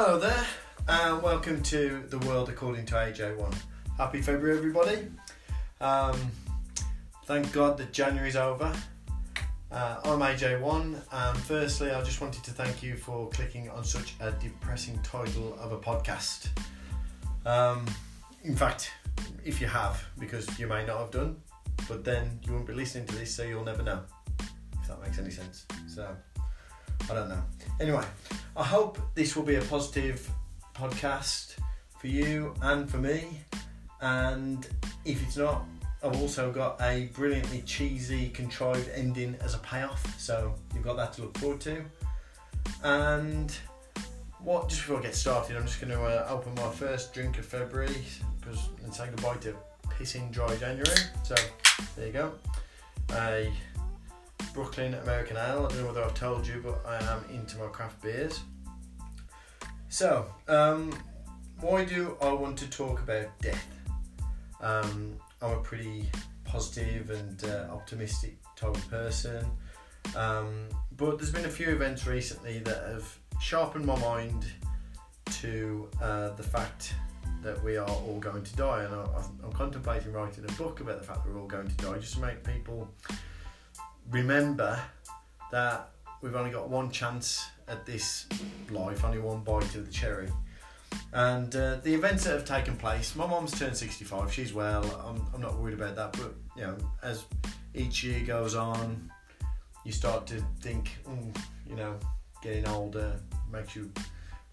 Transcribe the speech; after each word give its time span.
Hello 0.00 0.16
there, 0.16 0.46
and 0.86 1.20
welcome 1.24 1.60
to 1.60 2.04
the 2.08 2.18
world 2.18 2.48
according 2.48 2.86
to 2.86 2.94
AJ1. 2.94 3.52
Happy 3.96 4.22
February, 4.22 4.56
everybody. 4.56 5.08
Um, 5.80 6.16
thank 7.24 7.50
God 7.50 7.76
that 7.78 7.92
January's 7.92 8.36
over. 8.36 8.72
Uh, 9.72 9.96
I'm 10.04 10.20
AJ1, 10.20 11.02
and 11.10 11.38
firstly, 11.38 11.90
I 11.90 12.00
just 12.04 12.20
wanted 12.20 12.44
to 12.44 12.52
thank 12.52 12.80
you 12.80 12.94
for 12.94 13.28
clicking 13.30 13.70
on 13.70 13.82
such 13.82 14.14
a 14.20 14.30
depressing 14.30 15.00
title 15.02 15.58
of 15.60 15.72
a 15.72 15.78
podcast. 15.78 16.46
Um, 17.44 17.84
in 18.44 18.54
fact, 18.54 18.92
if 19.44 19.60
you 19.60 19.66
have, 19.66 20.00
because 20.20 20.60
you 20.60 20.68
may 20.68 20.86
not 20.86 21.00
have 21.00 21.10
done, 21.10 21.42
but 21.88 22.04
then 22.04 22.38
you 22.46 22.52
won't 22.52 22.68
be 22.68 22.72
listening 22.72 23.04
to 23.06 23.16
this, 23.16 23.34
so 23.34 23.42
you'll 23.42 23.64
never 23.64 23.82
know. 23.82 24.02
If 24.80 24.86
that 24.86 25.02
makes 25.02 25.18
any 25.18 25.30
sense. 25.30 25.66
So, 25.88 26.08
I 27.10 27.14
don't 27.14 27.28
know. 27.28 27.42
Anyway, 27.80 28.04
I 28.58 28.64
hope 28.64 28.98
this 29.14 29.36
will 29.36 29.44
be 29.44 29.54
a 29.54 29.62
positive 29.62 30.28
podcast 30.74 31.54
for 32.00 32.08
you 32.08 32.54
and 32.60 32.90
for 32.90 32.96
me. 32.98 33.40
And 34.00 34.66
if 35.04 35.22
it's 35.22 35.36
not, 35.36 35.64
I've 36.02 36.20
also 36.20 36.50
got 36.50 36.80
a 36.82 37.08
brilliantly 37.14 37.62
cheesy, 37.62 38.30
contrived 38.30 38.90
ending 38.96 39.36
as 39.42 39.54
a 39.54 39.58
payoff. 39.58 40.18
So 40.18 40.56
you've 40.74 40.82
got 40.82 40.96
that 40.96 41.12
to 41.12 41.22
look 41.22 41.38
forward 41.38 41.60
to. 41.60 41.84
And 42.82 43.56
what? 44.40 44.68
Just 44.68 44.80
before 44.80 44.98
I 44.98 45.02
get 45.02 45.14
started, 45.14 45.56
I'm 45.56 45.62
just 45.62 45.80
going 45.80 45.92
to 45.92 46.02
uh, 46.02 46.26
open 46.28 46.52
my 46.56 46.68
first 46.72 47.14
drink 47.14 47.38
of 47.38 47.46
February 47.46 47.94
because 48.40 48.70
and 48.82 48.92
say 48.92 49.06
goodbye 49.06 49.36
to 49.36 49.54
pissing 49.88 50.32
dry 50.32 50.56
January. 50.56 50.98
So 51.22 51.36
there 51.94 52.08
you 52.08 52.12
go. 52.12 52.32
A 53.12 53.52
Brooklyn 54.58 54.94
American 54.94 55.36
Ale. 55.36 55.66
I 55.66 55.68
don't 55.68 55.78
know 55.78 55.86
whether 55.86 56.02
I've 56.02 56.14
told 56.14 56.44
you, 56.44 56.60
but 56.60 56.84
I 56.84 56.96
am 57.12 57.24
into 57.32 57.58
my 57.58 57.68
craft 57.68 58.02
beers. 58.02 58.40
So, 59.88 60.26
um, 60.48 60.92
why 61.60 61.84
do 61.84 62.16
I 62.20 62.32
want 62.32 62.58
to 62.58 62.68
talk 62.68 63.00
about 63.00 63.26
death? 63.40 63.64
Um, 64.60 65.14
I'm 65.40 65.52
a 65.52 65.60
pretty 65.60 66.10
positive 66.42 67.10
and 67.10 67.44
uh, 67.44 67.72
optimistic 67.72 68.36
type 68.56 68.74
of 68.74 68.90
person, 68.90 69.46
um, 70.16 70.68
but 70.96 71.18
there's 71.20 71.30
been 71.30 71.44
a 71.44 71.48
few 71.48 71.68
events 71.68 72.08
recently 72.08 72.58
that 72.58 72.82
have 72.88 73.16
sharpened 73.40 73.86
my 73.86 73.96
mind 74.00 74.44
to 75.34 75.88
uh, 76.02 76.30
the 76.30 76.42
fact 76.42 76.94
that 77.44 77.62
we 77.62 77.76
are 77.76 77.88
all 77.88 78.18
going 78.18 78.42
to 78.42 78.56
die, 78.56 78.82
and 78.82 78.92
I, 78.92 79.06
I'm 79.44 79.52
contemplating 79.52 80.12
writing 80.12 80.44
a 80.48 80.52
book 80.54 80.80
about 80.80 80.98
the 80.98 81.06
fact 81.06 81.24
that 81.24 81.32
we're 81.32 81.40
all 81.40 81.46
going 81.46 81.68
to 81.68 81.76
die, 81.76 81.98
just 81.98 82.14
to 82.14 82.20
make 82.20 82.42
people 82.42 82.88
remember 84.10 84.80
that 85.50 85.90
we've 86.22 86.34
only 86.34 86.50
got 86.50 86.68
one 86.68 86.90
chance 86.90 87.46
at 87.68 87.84
this 87.86 88.26
life, 88.70 89.04
only 89.04 89.18
one 89.18 89.40
bite 89.40 89.74
of 89.74 89.86
the 89.86 89.92
cherry. 89.92 90.28
And 91.12 91.54
uh, 91.54 91.76
the 91.76 91.94
events 91.94 92.24
that 92.24 92.32
have 92.32 92.44
taken 92.44 92.76
place, 92.76 93.14
my 93.14 93.26
mom's 93.26 93.58
turned 93.58 93.76
65, 93.76 94.32
she's 94.32 94.54
well, 94.54 94.84
I'm, 95.06 95.26
I'm 95.34 95.40
not 95.40 95.58
worried 95.58 95.74
about 95.74 95.96
that, 95.96 96.12
but 96.12 96.34
you 96.56 96.62
know, 96.62 96.76
as 97.02 97.24
each 97.74 98.02
year 98.02 98.20
goes 98.20 98.54
on, 98.54 99.10
you 99.84 99.92
start 99.92 100.26
to 100.28 100.42
think, 100.60 100.98
mm, 101.06 101.36
you 101.68 101.76
know, 101.76 101.94
getting 102.42 102.66
older 102.68 103.18
makes 103.50 103.74
you 103.76 103.90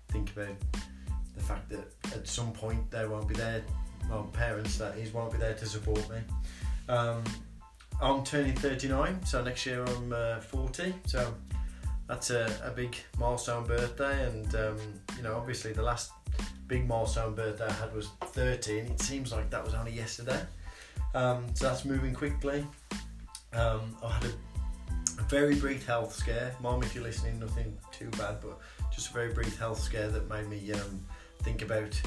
think 0.10 0.32
about 0.32 0.56
the 1.36 1.44
fact 1.44 1.70
that 1.70 1.92
at 2.14 2.28
some 2.28 2.52
point 2.52 2.90
they 2.92 3.06
won't 3.06 3.28
be 3.28 3.36
there, 3.36 3.64
my 4.10 4.22
parents 4.34 4.78
that 4.78 4.98
is 4.98 5.14
won't 5.14 5.32
be 5.32 5.38
there 5.38 5.54
to 5.54 5.66
support 5.66 6.10
me. 6.10 6.18
Um, 6.88 7.24
I'm 8.02 8.24
turning 8.24 8.54
39, 8.56 9.26
so 9.26 9.44
next 9.44 9.66
year 9.66 9.84
I'm 9.84 10.14
uh, 10.14 10.40
40. 10.40 10.94
So 11.06 11.34
that's 12.08 12.30
a, 12.30 12.52
a 12.64 12.72
big 12.72 12.96
milestone 13.18 13.66
birthday, 13.66 14.28
and 14.28 14.54
um, 14.56 14.78
you 15.18 15.24
know, 15.24 15.36
obviously 15.36 15.74
the 15.74 15.82
last 15.82 16.12
big 16.68 16.88
milestone 16.88 17.36
birthday 17.36 17.66
I 17.68 17.74
had 17.74 17.96
was 17.96 18.10
30, 18.22 18.80
and 18.80 18.90
it 18.92 19.02
seems 19.02 19.32
like 19.32 19.50
that 19.50 19.64
was 19.64 19.74
only 19.74 19.92
yesterday. 19.92 20.42
Um, 21.14 21.46
so 21.54 21.68
that's 21.68 21.86
moving 21.86 22.14
quickly. 22.14 22.66
Um, 23.54 23.96
I 24.04 24.12
had 24.12 24.26
a, 24.26 25.22
a, 25.22 25.24
very 25.30 25.56
brief 25.56 25.86
health 25.86 26.14
scare. 26.14 26.54
Mom, 26.62 26.84
if 26.84 26.94
you're 26.94 27.04
listening, 27.04 27.40
nothing 27.40 27.78
too 27.92 28.10
bad, 28.12 28.38
but 28.42 28.60
just 28.94 29.12
a 29.12 29.14
very 29.14 29.34
brief 29.34 29.58
health 29.58 29.80
scare 29.80 30.10
that 30.10 30.30
made 30.30 30.50
me 30.50 30.74
um, 30.74 31.06
think 31.44 31.62
about, 31.62 32.00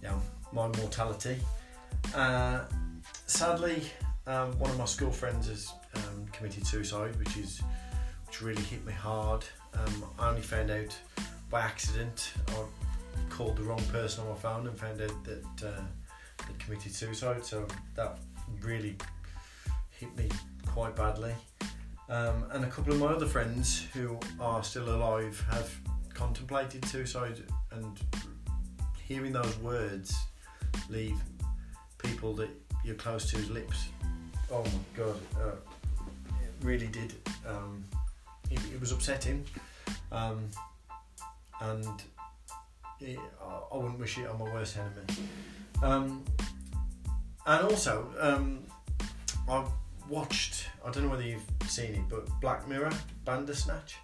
you 0.00 0.08
know, 0.08 0.22
my 0.52 0.68
mortality. 0.68 1.36
Uh, 2.14 2.60
sadly, 3.26 3.82
um, 4.26 4.58
one 4.58 4.70
of 4.70 4.78
my 4.78 4.84
school 4.84 5.10
friends 5.10 5.48
has 5.48 5.72
um, 5.96 6.26
committed 6.32 6.66
suicide, 6.66 7.16
which 7.16 7.36
is 7.36 7.62
which 8.26 8.42
really 8.42 8.62
hit 8.62 8.84
me 8.84 8.92
hard. 8.92 9.44
Um, 9.74 10.04
I 10.18 10.28
only 10.28 10.40
found 10.40 10.70
out 10.70 10.96
by 11.50 11.60
accident. 11.60 12.32
I 12.48 12.64
called 13.28 13.56
the 13.56 13.62
wrong 13.62 13.82
person 13.92 14.24
on 14.24 14.30
my 14.30 14.36
phone 14.36 14.66
and 14.66 14.78
found 14.78 15.00
out 15.00 15.24
that 15.24 15.66
uh, 15.66 15.82
they 16.38 16.54
committed 16.58 16.94
suicide. 16.94 17.44
So 17.44 17.66
that 17.94 18.18
really 18.62 18.96
hit 19.90 20.16
me 20.16 20.28
quite 20.66 20.96
badly. 20.96 21.34
Um, 22.08 22.44
and 22.50 22.64
a 22.64 22.68
couple 22.68 22.92
of 22.92 23.00
my 23.00 23.06
other 23.06 23.26
friends 23.26 23.86
who 23.92 24.18
are 24.40 24.62
still 24.62 24.94
alive 24.94 25.42
have 25.50 25.74
contemplated 26.12 26.84
suicide, 26.86 27.42
and 27.72 28.00
hearing 29.02 29.32
those 29.32 29.58
words 29.58 30.16
leave 30.88 31.16
people 31.98 32.34
that 32.34 32.50
you're 32.84 32.94
close 32.94 33.30
to's 33.30 33.48
lips 33.48 33.88
oh 34.54 34.62
my 34.62 35.04
god, 35.04 35.16
uh, 35.40 35.48
it 36.42 36.52
really 36.62 36.86
did. 36.86 37.12
Um, 37.46 37.84
it, 38.50 38.60
it, 38.72 38.80
was 38.80 38.92
upsetting, 38.92 39.44
um, 40.12 40.48
and 41.60 42.02
it, 43.00 43.18
I, 43.42 43.60
I, 43.72 43.76
wouldn't 43.76 43.98
wish 43.98 44.18
it 44.18 44.28
on 44.28 44.38
my 44.38 44.44
worst 44.44 44.76
enemy. 44.76 45.28
Um, 45.82 46.24
and 47.46 47.64
also, 47.66 48.08
um, 48.20 48.60
I 49.48 49.64
watched. 50.08 50.68
I 50.84 50.90
don't 50.90 51.04
know 51.04 51.10
whether 51.10 51.22
you've 51.22 51.42
seen 51.66 51.94
it, 51.94 52.08
but 52.08 52.28
Black 52.40 52.68
Mirror, 52.68 52.92
Bandersnatch. 53.24 53.96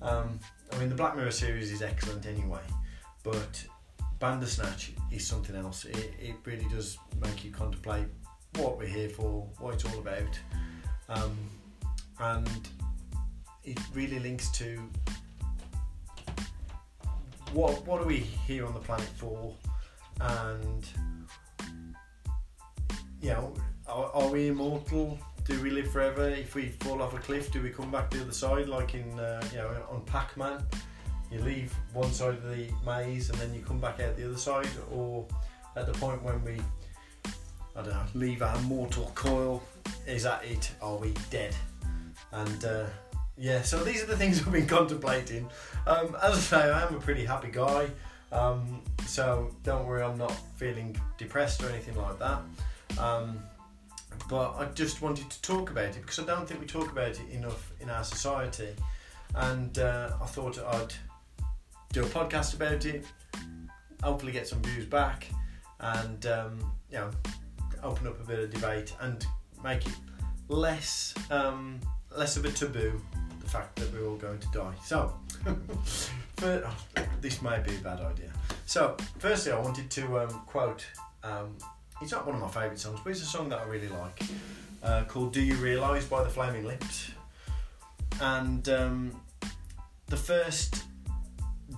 Um, 0.00 0.38
I 0.72 0.78
mean, 0.78 0.88
the 0.88 0.94
Black 0.94 1.16
Mirror 1.16 1.32
series 1.32 1.72
is 1.72 1.82
excellent 1.82 2.26
anyway, 2.26 2.60
but 3.24 3.64
Bandersnatch 4.20 4.92
is 5.10 5.26
something 5.26 5.56
else. 5.56 5.84
It, 5.84 6.12
it 6.20 6.34
really 6.44 6.66
does 6.70 6.98
make 7.20 7.44
you 7.44 7.50
contemplate 7.50 8.06
what 8.58 8.78
we're 8.78 8.86
here 8.86 9.08
for, 9.08 9.46
what 9.58 9.74
it's 9.74 9.84
all 9.84 9.98
about, 9.98 10.38
um, 11.08 11.36
and 12.20 12.68
it 13.64 13.78
really 13.92 14.18
links 14.18 14.50
to 14.52 14.78
what 17.52 17.84
what 17.86 18.00
are 18.00 18.06
we 18.06 18.18
here 18.18 18.66
on 18.66 18.74
the 18.74 18.80
planet 18.80 19.08
for, 19.16 19.54
and 20.20 20.86
you 23.20 23.30
know, 23.30 23.54
are, 23.86 24.10
are 24.12 24.28
we 24.28 24.48
immortal? 24.48 25.18
Do 25.44 25.60
we 25.62 25.70
live 25.70 25.90
forever? 25.90 26.28
If 26.28 26.54
we 26.54 26.68
fall 26.68 27.02
off 27.02 27.14
a 27.14 27.18
cliff, 27.18 27.52
do 27.52 27.62
we 27.62 27.70
come 27.70 27.90
back 27.90 28.10
the 28.10 28.22
other 28.22 28.32
side, 28.32 28.68
like 28.68 28.94
in 28.94 29.18
uh, 29.18 29.42
you 29.50 29.58
know 29.58 29.86
on 29.90 30.02
Pac-Man? 30.02 30.62
You 31.30 31.40
leave 31.40 31.74
one 31.92 32.12
side 32.12 32.34
of 32.34 32.44
the 32.44 32.68
maze 32.86 33.30
and 33.30 33.38
then 33.38 33.52
you 33.54 33.60
come 33.60 33.80
back 33.80 34.00
out 34.00 34.16
the 34.16 34.26
other 34.26 34.38
side, 34.38 34.68
or 34.92 35.26
at 35.76 35.86
the 35.86 35.92
point 35.92 36.22
when 36.22 36.42
we 36.44 36.60
I 37.76 37.82
don't 37.82 37.90
know, 37.90 38.04
leave 38.14 38.42
our 38.42 38.58
mortal 38.62 39.10
coil. 39.14 39.62
Is 40.06 40.22
that 40.22 40.44
it? 40.44 40.70
Are 40.80 40.96
we 40.96 41.12
dead? 41.30 41.54
And 42.32 42.64
uh, 42.64 42.86
yeah, 43.36 43.62
so 43.62 43.82
these 43.82 44.02
are 44.02 44.06
the 44.06 44.16
things 44.16 44.40
I've 44.46 44.52
been 44.52 44.66
contemplating. 44.66 45.48
Um, 45.86 46.16
as 46.22 46.34
I 46.34 46.38
say, 46.38 46.70
I 46.70 46.86
am 46.86 46.94
a 46.94 47.00
pretty 47.00 47.24
happy 47.24 47.50
guy, 47.50 47.88
um, 48.32 48.82
so 49.06 49.50
don't 49.62 49.86
worry, 49.86 50.02
I'm 50.02 50.18
not 50.18 50.34
feeling 50.56 50.96
depressed 51.18 51.62
or 51.62 51.68
anything 51.68 51.96
like 51.96 52.18
that. 52.18 52.40
Um, 52.98 53.38
but 54.28 54.54
I 54.54 54.66
just 54.74 55.02
wanted 55.02 55.28
to 55.30 55.42
talk 55.42 55.70
about 55.70 55.96
it 55.96 56.00
because 56.00 56.18
I 56.18 56.24
don't 56.24 56.48
think 56.48 56.60
we 56.60 56.66
talk 56.66 56.90
about 56.92 57.10
it 57.10 57.30
enough 57.32 57.72
in 57.80 57.90
our 57.90 58.04
society, 58.04 58.68
and 59.34 59.76
uh, 59.78 60.12
I 60.22 60.26
thought 60.26 60.58
I'd 60.58 60.94
do 61.92 62.02
a 62.02 62.06
podcast 62.06 62.54
about 62.54 62.84
it, 62.84 63.04
hopefully 64.02 64.32
get 64.32 64.46
some 64.46 64.62
views 64.62 64.86
back, 64.86 65.26
and 65.80 66.24
um, 66.26 66.72
you 66.90 66.98
know 66.98 67.10
open 67.84 68.06
up 68.06 68.18
a 68.20 68.24
bit 68.24 68.38
of 68.38 68.52
debate 68.52 68.94
and 69.00 69.26
make 69.62 69.86
it 69.86 69.94
less 70.48 71.14
um, 71.30 71.80
less 72.16 72.36
of 72.36 72.44
a 72.44 72.50
taboo 72.50 73.00
the 73.40 73.50
fact 73.50 73.76
that 73.76 73.92
we're 73.92 74.06
all 74.08 74.16
going 74.16 74.38
to 74.38 74.48
die. 74.48 74.72
So, 74.84 75.14
for, 76.36 76.64
oh, 76.66 77.02
this 77.20 77.42
may 77.42 77.60
be 77.60 77.74
a 77.76 77.78
bad 77.78 78.00
idea. 78.00 78.32
So, 78.66 78.96
firstly, 79.18 79.52
I 79.52 79.60
wanted 79.60 79.90
to 79.90 80.20
um, 80.20 80.42
quote. 80.46 80.86
Um, 81.22 81.56
it's 82.00 82.12
not 82.12 82.26
one 82.26 82.34
of 82.34 82.40
my 82.40 82.48
favourite 82.48 82.78
songs, 82.78 83.00
but 83.04 83.10
it's 83.10 83.22
a 83.22 83.26
song 83.26 83.48
that 83.50 83.60
I 83.60 83.64
really 83.64 83.88
like, 83.88 84.20
uh, 84.82 85.04
called 85.04 85.32
"Do 85.32 85.40
You 85.40 85.54
Realise" 85.56 86.04
by 86.06 86.24
the 86.24 86.30
Flaming 86.30 86.64
Lips, 86.64 87.12
and 88.20 88.68
um, 88.68 89.20
the 90.06 90.16
first 90.16 90.84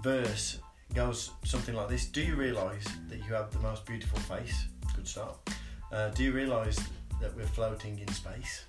verse 0.02 0.58
goes 0.94 1.30
something 1.44 1.74
like 1.74 1.88
this: 1.88 2.06
"Do 2.06 2.22
you 2.22 2.34
realise 2.34 2.86
that 3.08 3.18
you 3.18 3.34
have 3.34 3.50
the 3.52 3.60
most 3.60 3.84
beautiful 3.84 4.18
face?" 4.20 4.66
Good 4.94 5.06
start. 5.06 5.36
Uh, 5.92 6.08
do 6.10 6.24
you 6.24 6.32
realise 6.32 6.78
that 7.20 7.34
we're 7.36 7.46
floating 7.46 7.98
in 7.98 8.08
space? 8.08 8.64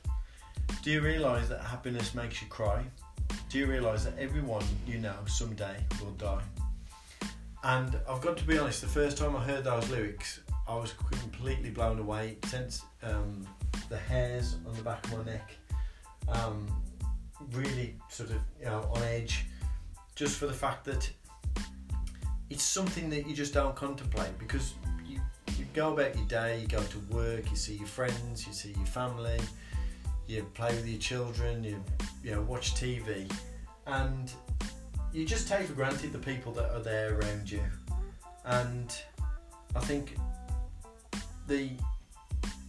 Do 0.83 0.91
you 0.91 1.01
realise 1.01 1.47
that 1.49 1.61
happiness 1.61 2.13
makes 2.13 2.41
you 2.41 2.47
cry? 2.47 2.83
Do 3.49 3.57
you 3.57 3.65
realise 3.65 4.03
that 4.03 4.17
everyone 4.17 4.63
you 4.85 4.99
know 4.99 5.15
someday 5.25 5.77
will 6.01 6.11
die? 6.11 6.43
and 7.63 7.99
I've 8.09 8.21
got 8.21 8.37
to 8.37 8.43
be 8.45 8.57
honest, 8.57 8.81
the 8.81 8.87
first 8.87 9.17
time 9.17 9.35
I 9.35 9.43
heard 9.43 9.65
those 9.65 9.89
lyrics, 9.89 10.39
I 10.67 10.75
was 10.75 10.93
completely 11.11 11.69
blown 11.69 11.99
away. 11.99 12.37
Since 12.45 12.83
um, 13.03 13.45
the 13.89 13.97
hairs 13.97 14.55
on 14.65 14.75
the 14.75 14.83
back 14.83 15.03
of 15.05 15.17
my 15.17 15.23
neck, 15.25 15.51
um, 16.29 16.67
really 17.51 17.95
sort 18.09 18.29
of 18.29 18.37
you 18.59 18.65
know 18.65 18.89
on 18.93 19.03
edge, 19.03 19.45
just 20.15 20.37
for 20.37 20.47
the 20.47 20.53
fact 20.53 20.85
that 20.85 21.09
it's 22.49 22.63
something 22.63 23.09
that 23.09 23.27
you 23.27 23.35
just 23.35 23.53
don't 23.53 23.75
contemplate 23.75 24.37
because 24.39 24.75
go 25.77 25.93
about 25.93 26.15
your 26.15 26.25
day, 26.25 26.59
you 26.59 26.67
go 26.67 26.81
to 26.81 26.97
work, 27.11 27.47
you 27.51 27.55
see 27.55 27.75
your 27.75 27.87
friends, 27.87 28.47
you 28.47 28.51
see 28.51 28.71
your 28.71 28.87
family, 28.87 29.39
you 30.25 30.41
play 30.55 30.73
with 30.73 30.87
your 30.87 30.99
children, 30.99 31.63
you 31.63 31.83
you 32.23 32.31
know 32.31 32.41
watch 32.41 32.73
TV, 32.73 33.31
and 33.85 34.31
you 35.13 35.23
just 35.23 35.47
take 35.47 35.67
for 35.67 35.73
granted 35.73 36.11
the 36.11 36.17
people 36.17 36.51
that 36.53 36.71
are 36.71 36.81
there 36.81 37.19
around 37.19 37.51
you, 37.51 37.61
and 38.45 38.91
I 39.75 39.79
think 39.81 40.15
the 41.45 41.69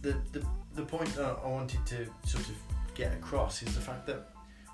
the 0.03 0.15
the, 0.31 0.45
the 0.75 0.83
point 0.83 1.11
that 1.15 1.39
I 1.43 1.47
wanted 1.47 1.83
to 1.87 2.05
sort 2.27 2.47
of 2.47 2.55
get 2.93 3.11
across 3.13 3.63
is 3.63 3.73
the 3.73 3.81
fact 3.81 4.05
that 4.05 4.29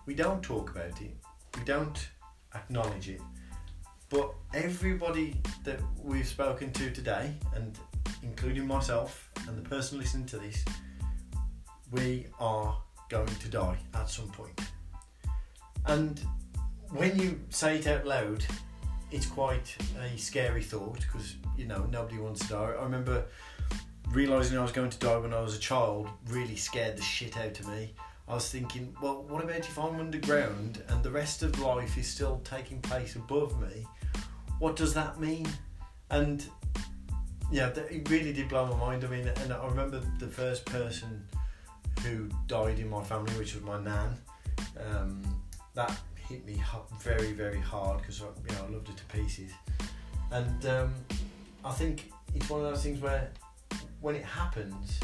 we 0.05 0.13
don't 0.13 0.43
talk 0.43 0.71
about 0.71 1.01
it, 1.01 1.15
we 1.57 1.63
don't 1.63 2.09
acknowledge 2.53 3.07
it, 3.07 3.21
but 4.09 4.33
everybody 4.53 5.39
that 5.63 5.79
we've 6.03 6.27
spoken 6.27 6.73
to 6.73 6.91
today, 6.91 7.33
and 7.55 7.79
including 8.25 8.68
myself 8.68 9.30
and 9.48 9.57
the 9.57 9.69
person 9.69 9.98
listening 9.98 10.25
to 10.27 10.38
this, 10.38 10.66
we 11.92 12.27
are 12.39 12.75
going 13.10 13.27
to 13.27 13.48
die 13.48 13.77
at 13.94 14.10
some 14.10 14.27
point. 14.30 14.60
And 15.86 16.19
when 16.89 17.18
you 17.19 17.39
say 17.50 17.77
it 17.77 17.88
out 17.88 18.06
loud, 18.06 18.44
it's 19.12 19.27
quite 19.27 19.75
a 20.01 20.18
scary 20.18 20.63
thought 20.63 21.00
because 21.01 21.36
you 21.56 21.66
know 21.66 21.88
nobody 21.92 22.18
wants 22.18 22.42
to 22.42 22.48
die. 22.50 22.74
I 22.77 22.83
remember 22.83 23.25
realizing 24.10 24.57
I 24.57 24.62
was 24.62 24.71
going 24.71 24.89
to 24.89 25.00
die 25.00 25.18
when 25.18 25.33
I 25.33 25.42
was 25.42 25.56
a 25.56 25.60
child 25.60 26.10
really 26.28 26.56
scared 26.56 26.98
the 26.98 27.04
shit 27.04 27.38
out 27.38 27.60
of 27.60 27.68
me. 27.68 27.94
I 28.28 28.33
was 28.33 28.50
thinking, 28.50 28.95
well, 29.01 29.24
what 29.30 29.44
about 29.44 29.60
if 29.60 29.78
I'm 29.78 30.00
underground 30.00 30.83
and 30.89 31.04
the 31.04 31.12
rest 31.12 31.44
of 31.44 31.60
life 31.60 31.95
is 31.98 32.07
still 32.07 32.42
taking 32.44 32.81
place 32.81 33.16
above 33.16 33.62
me? 33.62 33.86
What 34.57 34.75
does 34.75 34.95
that 34.95 35.19
mean? 35.19 35.48
And 36.10 36.44
yeah, 37.56 37.69
it 37.90 38.10
really 38.10 38.34
did 38.34 38.50
blow 38.50 38.66
my 38.66 38.75
mind. 38.75 39.06
I 39.06 39.07
mean, 39.07 39.30
and 39.30 39.54
I 39.54 39.66
remember 39.66 40.02
the 40.19 40.28
first 40.28 40.66
person 40.66 41.25
who 42.04 42.30
died 42.48 42.80
in 42.80 42.90
my 42.90 43.02
family, 43.02 43.31
which 43.36 43.56
was 43.56 43.63
my 43.63 43.80
nan. 43.80 44.18
Um, 44.78 45.24
that 45.74 45.98
hit 46.28 46.46
me 46.46 46.62
very, 47.00 47.31
very 47.31 47.62
hard 47.62 48.00
because 48.00 48.19
you 48.19 48.25
know 48.25 48.66
I 48.68 48.74
loved 48.74 48.90
her 48.90 48.94
to 48.94 49.06
pieces. 49.06 49.52
And 50.31 50.66
um, 50.66 50.94
I 51.63 51.72
think 51.72 52.12
it's 52.34 52.50
one 52.50 52.60
of 52.60 52.66
those 52.66 52.84
things 52.84 53.00
where 53.00 53.31
when 54.02 54.16
it 54.16 54.25
happens, 54.25 55.00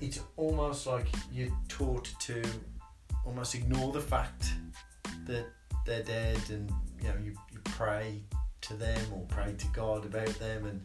it's 0.00 0.18
almost 0.36 0.88
like 0.88 1.06
you're 1.30 1.56
taught 1.68 2.12
to 2.22 2.42
almost 3.24 3.54
ignore 3.54 3.92
the 3.92 4.00
fact 4.00 4.54
that 5.24 5.46
they're 5.86 6.02
dead, 6.02 6.40
and 6.50 6.68
you 7.00 7.08
know 7.08 7.14
you, 7.24 7.30
you 7.52 7.60
pray 7.62 8.22
to 8.68 8.74
them 8.74 9.00
or 9.12 9.24
pray 9.28 9.54
to 9.56 9.66
God 9.68 10.04
about 10.04 10.34
them, 10.38 10.66
and 10.66 10.80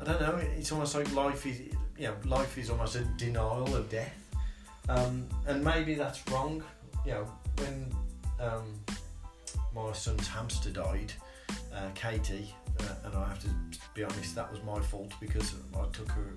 I 0.00 0.04
don't 0.04 0.20
know. 0.20 0.36
It's 0.56 0.72
almost 0.72 0.94
like 0.94 1.12
life 1.14 1.46
is 1.46 1.60
you 1.98 2.08
know 2.08 2.14
life 2.24 2.58
is 2.58 2.70
almost 2.70 2.96
a 2.96 3.04
denial 3.16 3.74
of 3.74 3.88
death, 3.90 4.14
um, 4.88 5.26
and 5.46 5.64
maybe 5.64 5.94
that's 5.94 6.26
wrong. 6.30 6.62
You 7.04 7.12
know 7.12 7.32
when 7.58 7.94
um, 8.40 8.80
my 9.74 9.92
son's 9.92 10.28
hamster 10.28 10.70
died, 10.70 11.12
uh, 11.74 11.88
Katie, 11.94 12.54
uh, 12.80 13.06
and 13.06 13.14
I 13.14 13.28
have 13.28 13.40
to 13.42 13.48
be 13.94 14.04
honest, 14.04 14.34
that 14.34 14.50
was 14.50 14.62
my 14.62 14.80
fault 14.80 15.12
because 15.20 15.54
I 15.74 15.84
took 15.92 16.10
her 16.10 16.34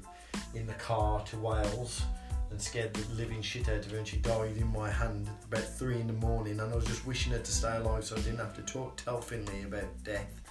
in 0.54 0.68
the 0.68 0.74
car 0.74 1.24
to 1.26 1.38
Wales 1.38 2.02
and 2.50 2.62
scared 2.62 2.94
the 2.94 3.16
living 3.16 3.42
shit 3.42 3.70
out 3.70 3.86
of 3.86 3.92
her, 3.92 3.98
and 3.98 4.08
she 4.08 4.18
died 4.18 4.58
in 4.58 4.68
my 4.68 4.90
hand 4.90 5.30
about 5.46 5.64
three 5.64 6.00
in 6.00 6.08
the 6.08 6.14
morning. 6.14 6.60
And 6.60 6.72
I 6.72 6.76
was 6.76 6.86
just 6.86 7.06
wishing 7.06 7.34
her 7.34 7.40
to 7.40 7.52
stay 7.52 7.76
alive 7.76 8.04
so 8.04 8.16
I 8.16 8.20
didn't 8.20 8.40
have 8.40 8.56
to 8.56 8.62
talk 8.62 8.98
tell 8.98 9.22
Finley 9.22 9.64
about 9.64 10.04
death. 10.04 10.42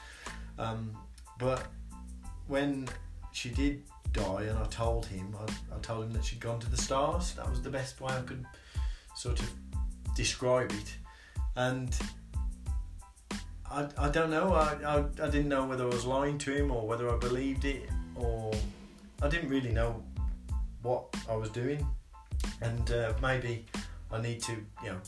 Um, 0.59 0.97
but 1.39 1.67
when 2.47 2.89
she 3.33 3.51
did 3.51 3.83
die, 4.13 4.43
and 4.43 4.59
I 4.59 4.65
told 4.67 5.07
him, 5.07 5.35
I, 5.39 5.75
I 5.75 5.79
told 5.81 6.07
him 6.07 6.13
that 6.13 6.25
she'd 6.25 6.41
gone 6.41 6.59
to 6.61 6.71
the 6.71 6.77
stars. 6.77 7.33
That 7.35 7.49
was 7.49 7.63
the 7.63 7.71
best 7.71 8.01
way 8.01 8.15
I 8.15 8.23
could 8.23 8.45
sort 9.15 9.41
of 9.41 9.51
describe 10.15 10.73
it. 10.73 10.97
And 11.55 11.95
I, 13.71 13.87
I 13.99 14.09
don't 14.09 14.31
know. 14.31 14.55
I, 14.55 14.77
I, 14.87 14.99
I 15.23 15.31
didn't 15.31 15.49
know 15.49 15.65
whether 15.67 15.85
I 15.85 15.89
was 15.89 16.05
lying 16.05 16.39
to 16.39 16.55
him 16.55 16.71
or 16.71 16.87
whether 16.87 17.11
I 17.11 17.19
believed 17.19 17.65
it 17.65 17.89
or 18.15 18.53
I 19.23 19.29
didn't 19.29 19.49
really 19.49 19.73
know 19.73 20.03
what 20.87 21.15
I 21.29 21.35
was 21.35 21.51
doing. 21.51 21.87
And 22.61 22.91
uh, 22.91 23.13
maybe 23.21 23.67
I 24.11 24.21
need 24.21 24.41
to, 24.43 24.53
you 24.83 24.91
know, 24.91 25.01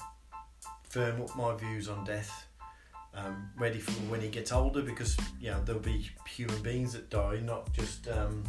firm 0.82 1.22
up 1.22 1.36
my 1.36 1.54
views 1.54 1.88
on 1.88 2.04
death, 2.04 2.46
um, 3.14 3.50
ready 3.56 3.78
for 3.78 3.92
when 4.10 4.20
he 4.20 4.28
gets 4.28 4.52
older 4.52 4.82
because, 4.82 5.16
you 5.40 5.50
know, 5.50 5.62
there'll 5.64 5.80
be 5.80 6.10
human 6.28 6.60
beings 6.62 6.92
that 6.94 7.10
die, 7.10 7.40
not 7.44 7.72
just, 7.72 8.08
um, 8.08 8.42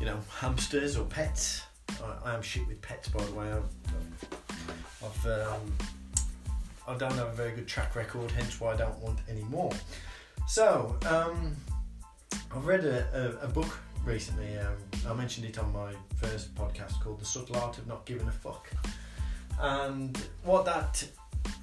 you 0.00 0.06
know, 0.06 0.18
hamsters 0.40 0.96
or 0.96 1.04
pets. 1.04 1.62
I, 2.02 2.30
I, 2.30 2.34
am 2.34 2.42
shit 2.42 2.66
with 2.66 2.82
pets, 2.82 3.08
by 3.08 3.24
the 3.24 3.32
way. 3.32 3.50
I've, 3.50 3.64
I've 5.02 5.26
um, 5.26 5.72
I 6.88 6.96
don't 6.96 7.14
have 7.14 7.28
a 7.28 7.32
very 7.32 7.52
good 7.52 7.66
track 7.66 7.96
record, 7.96 8.30
hence 8.30 8.60
why 8.60 8.74
I 8.74 8.76
don't 8.76 8.98
want 8.98 9.18
any 9.28 9.42
more. 9.44 9.72
So, 10.46 10.96
um, 11.06 11.56
I've 12.54 12.66
read 12.66 12.84
a, 12.84 13.38
a, 13.42 13.46
a 13.46 13.48
book 13.48 13.78
recently. 14.06 14.56
Um, 14.58 14.76
I 15.08 15.14
mentioned 15.14 15.46
it 15.46 15.58
on 15.58 15.72
my 15.72 15.92
first 16.16 16.54
podcast 16.54 17.00
called 17.00 17.20
The 17.20 17.24
Subtle 17.24 17.56
Art 17.56 17.76
of 17.78 17.86
Not 17.86 18.06
Giving 18.06 18.28
a 18.28 18.32
Fuck. 18.32 18.70
And 19.60 20.16
what 20.44 20.64
that 20.64 21.04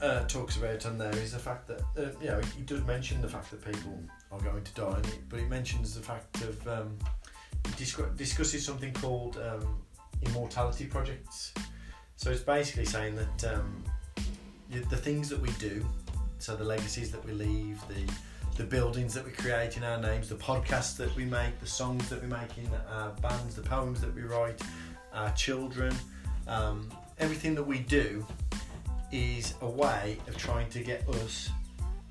uh, 0.01 0.25
talks 0.25 0.57
about 0.57 0.85
on 0.85 0.97
there 0.97 1.15
is 1.17 1.31
the 1.31 1.39
fact 1.39 1.67
that, 1.67 1.81
uh, 1.97 2.11
you 2.21 2.27
know, 2.27 2.41
he 2.55 2.63
does 2.63 2.83
mention 2.83 3.21
the 3.21 3.29
fact 3.29 3.49
that 3.51 3.63
people 3.63 3.97
are 4.31 4.39
going 4.41 4.63
to 4.63 4.73
die, 4.73 5.01
but 5.29 5.39
he 5.39 5.45
mentions 5.45 5.95
the 5.95 6.01
fact 6.01 6.41
of, 6.41 6.67
um, 6.67 6.97
discusses 7.77 8.65
something 8.65 8.93
called 8.93 9.37
um, 9.37 9.81
immortality 10.23 10.85
projects. 10.85 11.53
So 12.17 12.29
it's 12.29 12.41
basically 12.41 12.85
saying 12.85 13.15
that 13.15 13.53
um, 13.55 13.83
the 14.69 14.97
things 14.97 15.29
that 15.29 15.39
we 15.39 15.49
do, 15.51 15.85
so 16.39 16.55
the 16.55 16.65
legacies 16.65 17.09
that 17.11 17.23
we 17.25 17.31
leave, 17.31 17.79
the 17.87 18.11
the 18.57 18.63
buildings 18.63 19.13
that 19.13 19.25
we 19.25 19.31
create 19.31 19.77
in 19.77 19.83
our 19.83 19.99
names, 19.99 20.29
the 20.29 20.35
podcasts 20.35 20.95
that 20.97 21.13
we 21.15 21.25
make, 21.25 21.59
the 21.59 21.65
songs 21.65 22.09
that 22.09 22.21
we 22.21 22.27
make 22.27 22.57
in 22.57 22.69
our 22.91 23.09
bands, 23.21 23.55
the 23.55 23.61
poems 23.61 23.99
that 24.01 24.13
we 24.13 24.21
write, 24.21 24.61
our 25.13 25.31
children, 25.31 25.93
um, 26.47 26.89
everything 27.19 27.55
that 27.55 27.63
we 27.63 27.79
do 27.79 28.25
is 29.11 29.55
a 29.61 29.69
way 29.69 30.17
of 30.27 30.37
trying 30.37 30.69
to 30.69 30.79
get 30.79 31.07
us 31.09 31.49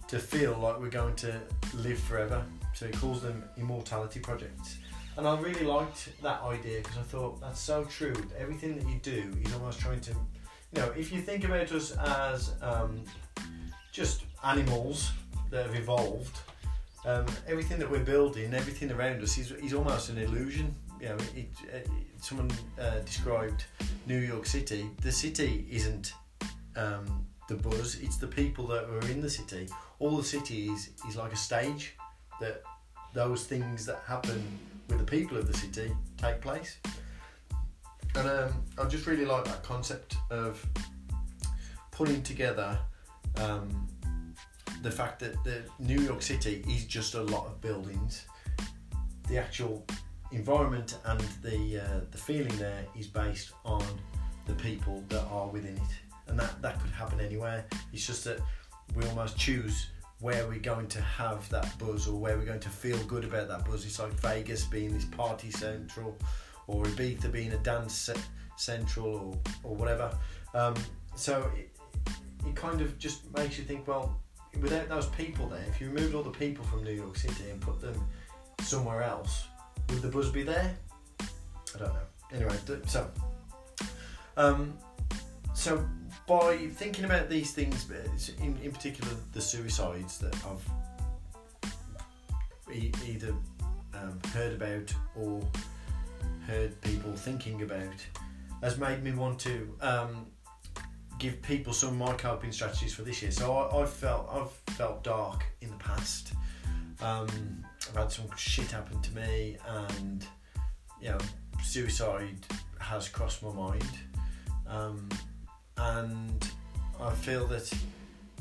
to 0.09 0.19
feel 0.19 0.59
like 0.59 0.79
we're 0.79 0.91
going 0.91 1.15
to 1.17 1.41
live 1.75 1.99
forever. 1.99 2.45
So 2.75 2.87
he 2.87 2.93
calls 2.93 3.23
them 3.23 3.45
immortality 3.57 4.21
projects. 4.21 4.79
And 5.17 5.27
I 5.27 5.39
really 5.39 5.65
liked 5.65 6.11
that 6.23 6.43
idea 6.43 6.79
because 6.79 6.97
I 6.97 7.03
thought 7.03 7.41
that's 7.41 7.61
so 7.61 7.85
true. 7.85 8.15
Everything 8.39 8.77
that 8.79 8.89
you 8.89 8.99
do 9.03 9.31
is 9.45 9.53
almost 9.53 9.79
trying 9.79 10.01
to 10.01 10.13
you 10.75 10.81
know, 10.81 10.91
if 10.97 11.13
you 11.13 11.21
think 11.21 11.45
about 11.45 11.71
us 11.71 11.93
as 11.93 12.55
um, 12.63 13.03
just 13.93 14.23
animals 14.43 15.13
that 15.53 15.67
have 15.67 15.77
evolved, 15.77 16.37
um, 17.05 17.27
everything 17.47 17.79
that 17.79 17.89
we're 17.89 18.05
building, 18.05 18.53
everything 18.55 18.91
around 18.91 19.23
us 19.23 19.39
is, 19.39 19.53
is 19.53 19.75
almost 19.75 20.09
an 20.09 20.19
illusion. 20.19 20.75
You 21.01 21.11
know, 21.11 21.17
it, 21.37 21.49
it, 21.73 21.89
someone 22.21 22.51
uh, 22.81 23.01
described 23.01 23.65
New 24.07 24.19
York 24.19 24.47
City. 24.47 24.89
The 25.03 25.13
city 25.13 25.67
isn't 25.71 26.15
um, 26.75 27.27
the 27.49 27.57
buzz; 27.57 27.99
it's 28.01 28.17
the 28.17 28.27
people 28.27 28.67
that 28.69 28.85
are 28.85 29.11
in 29.11 29.21
the 29.21 29.31
city. 29.31 29.69
All 29.99 30.17
the 30.17 30.25
city 30.25 30.69
is 30.71 30.91
is 31.09 31.17
like 31.17 31.33
a 31.33 31.37
stage 31.37 31.97
that 32.41 32.63
those 33.13 33.45
things 33.45 33.85
that 33.87 34.01
happen 34.07 34.43
with 34.89 34.99
the 34.99 35.05
people 35.05 35.37
of 35.37 35.47
the 35.47 35.57
city 35.57 35.93
take 36.17 36.41
place. 36.41 36.79
And 38.15 38.29
um, 38.29 38.53
I 38.79 38.85
just 38.85 39.07
really 39.07 39.25
like 39.25 39.45
that 39.45 39.63
concept 39.63 40.17
of 40.31 40.65
putting 41.91 42.23
together 42.23 42.79
um, 43.37 43.89
the 44.83 44.91
fact 44.91 45.21
that 45.21 45.43
the 45.45 45.63
New 45.79 46.01
York 46.01 46.23
City 46.23 46.65
is 46.69 46.85
just 46.85 47.15
a 47.15 47.23
lot 47.23 47.47
of 47.47 47.61
buildings. 47.61 48.27
The 49.29 49.39
actual 49.39 49.87
environment 50.33 50.99
and 51.05 51.21
the 51.43 51.83
uh, 51.83 52.01
the 52.11 52.19
feeling 52.19 52.55
there 52.59 52.85
is 52.99 53.07
based 53.07 53.53
on 53.65 53.85
the 54.47 54.55
people 54.55 55.03
that 55.09 55.25
are 55.31 55.47
within 55.47 55.77
it, 55.77 55.93
and 56.27 56.39
that 56.39 56.61
that 56.63 56.81
could 56.81 56.91
happen 56.91 57.21
anywhere. 57.21 57.65
It's 57.93 58.07
just 58.07 58.25
that 58.25 58.41
we 58.97 59.07
almost 59.07 59.39
choose 59.39 59.87
where 60.21 60.47
we're 60.49 60.59
going 60.59 60.89
to 60.89 61.01
have 61.01 61.49
that 61.51 61.67
buzz 61.79 62.07
or 62.07 62.19
where 62.19 62.37
we're 62.37 62.45
going 62.45 62.61
to 62.61 62.69
feel 62.69 62.99
good 63.05 63.25
about 63.25 63.49
that 63.49 63.65
buzz. 63.65 63.85
It's 63.85 63.99
like 63.99 64.13
Vegas 64.15 64.65
being 64.65 64.93
this 64.93 65.05
party 65.05 65.51
central, 65.51 66.17
or 66.67 66.85
Ibiza 66.85 67.31
being 67.31 67.53
a 67.53 67.59
dance 67.59 68.11
central 68.57 69.07
or, 69.65 69.71
or 69.71 69.77
whatever. 69.77 70.17
Um, 70.55 70.75
so 71.15 71.51
it, 71.57 71.71
it 72.47 72.55
kind 72.55 72.81
of 72.81 72.99
just 72.99 73.33
makes 73.37 73.59
you 73.59 73.65
think, 73.65 73.87
well, 73.89 74.17
without 74.61 74.89
those 74.89 75.07
people 75.07 75.47
there, 75.47 75.65
if 75.69 75.81
you 75.81 75.91
removed 75.91 76.15
all 76.15 76.23
the 76.23 76.31
people 76.31 76.65
from 76.65 76.85
New 76.85 76.93
York 76.93 77.17
City 77.17 77.51
and 77.51 77.61
put 77.61 77.81
them 77.81 78.09
somewhere 78.61 79.03
else, 79.03 79.47
would 79.89 80.03
the 80.03 80.09
buzz 80.09 80.31
be 80.31 80.43
there? 80.43 80.77
I 81.21 81.79
don't 81.79 81.95
know. 81.95 82.01
Anyway, 82.33 82.57
so 82.87 83.11
um, 84.37 84.77
so 85.55 85.87
by 86.27 86.57
thinking 86.73 87.05
about 87.05 87.29
these 87.29 87.53
things, 87.53 87.91
uh, 87.91 88.43
in, 88.43 88.59
in 88.63 88.73
particular 88.73 89.13
the 89.33 89.41
suicides 89.41 90.19
that 90.19 90.35
I've 90.47 90.67
e- 92.75 92.93
either 93.07 93.35
um, 93.95 94.19
heard 94.33 94.55
about 94.55 94.95
or 95.17 95.43
heard 96.47 96.81
people 96.81 97.13
thinking 97.15 97.63
about, 97.63 97.95
has 98.63 98.79
made 98.79 99.03
me 99.03 99.13
want 99.13 99.39
to 99.41 99.77
um, 99.81 100.27
give 101.23 101.41
people 101.41 101.73
some 101.73 101.91
of 101.91 102.09
my 102.09 102.13
coping 102.15 102.51
strategies 102.51 102.93
for 102.93 103.03
this 103.03 103.23
year. 103.23 103.31
So 103.31 103.57
I, 103.57 103.81
I've 103.81 103.93
felt 103.93 104.29
I've 104.33 104.75
felt 104.75 105.05
dark 105.05 105.45
in 105.61 105.71
the 105.71 105.77
past. 105.77 106.33
Um, 107.01 107.65
I've 107.89 107.97
had 107.97 108.13
some 108.13 108.25
shit 108.37 108.73
happen 108.73 109.01
to 109.01 109.15
me, 109.15 109.57
and 109.69 110.27
you 111.01 111.11
know, 111.11 111.19
suicide 111.63 112.39
has 112.81 113.09
crossed 113.09 113.41
my 113.41 113.53
mind. 113.53 113.89
Um, 114.67 115.09
and 115.77 116.51
I 117.01 117.13
feel 117.13 117.47
that 117.47 117.73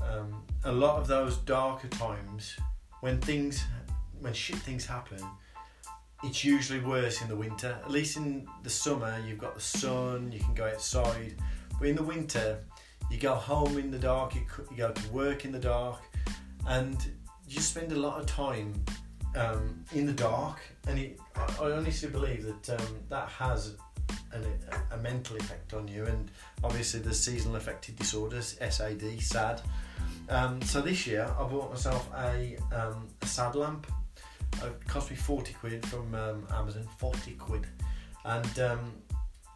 um, 0.01 0.41
a 0.63 0.71
lot 0.71 0.99
of 0.99 1.07
those 1.07 1.37
darker 1.37 1.87
times, 1.87 2.57
when 3.01 3.21
things, 3.21 3.63
when 4.21 4.33
shit 4.33 4.57
things 4.57 4.87
happen, 4.87 5.23
it's 6.23 6.43
usually 6.43 6.79
worse 6.79 7.21
in 7.21 7.27
the 7.27 7.35
winter. 7.35 7.77
At 7.83 7.91
least 7.91 8.17
in 8.17 8.47
the 8.63 8.69
summer, 8.71 9.21
you've 9.27 9.39
got 9.39 9.53
the 9.53 9.61
sun, 9.61 10.31
you 10.31 10.39
can 10.39 10.55
go 10.55 10.65
outside. 10.65 11.35
But 11.81 11.89
in 11.89 11.95
the 11.95 12.03
winter, 12.03 12.59
you 13.09 13.17
go 13.17 13.33
home 13.33 13.79
in 13.79 13.89
the 13.89 13.97
dark, 13.97 14.35
you, 14.35 14.41
you 14.69 14.77
go 14.77 14.91
to 14.91 15.09
work 15.09 15.45
in 15.45 15.51
the 15.51 15.57
dark, 15.57 15.99
and 16.67 16.95
you 17.49 17.59
spend 17.59 17.91
a 17.91 17.95
lot 17.95 18.19
of 18.19 18.27
time 18.27 18.71
um, 19.35 19.83
in 19.91 20.05
the 20.05 20.13
dark. 20.13 20.59
And 20.87 20.99
it, 20.99 21.19
I, 21.35 21.41
I 21.59 21.71
honestly 21.71 22.07
believe 22.09 22.45
that 22.45 22.79
um, 22.79 22.99
that 23.09 23.29
has 23.29 23.77
an, 24.31 24.45
a, 24.91 24.97
mental 24.97 25.37
effect 25.37 25.73
on 25.73 25.87
you. 25.87 26.05
And 26.05 26.29
obviously, 26.63 26.99
the 26.99 27.15
seasonal 27.15 27.55
affective 27.55 27.95
disorders, 27.95 28.59
SAD, 28.69 29.19
SAD. 29.19 29.63
Um, 30.29 30.61
so 30.61 30.81
this 30.81 31.07
year, 31.07 31.33
I 31.39 31.43
bought 31.45 31.71
myself 31.71 32.07
a, 32.15 32.57
um, 32.71 33.07
a 33.23 33.25
SAD 33.25 33.55
lamp. 33.55 33.87
It 34.63 34.87
cost 34.87 35.09
me 35.09 35.15
40 35.15 35.53
quid 35.53 35.83
from 35.87 36.13
um, 36.13 36.45
Amazon, 36.53 36.87
40 36.99 37.31
quid. 37.31 37.65
And 38.23 38.59
um, 38.59 38.91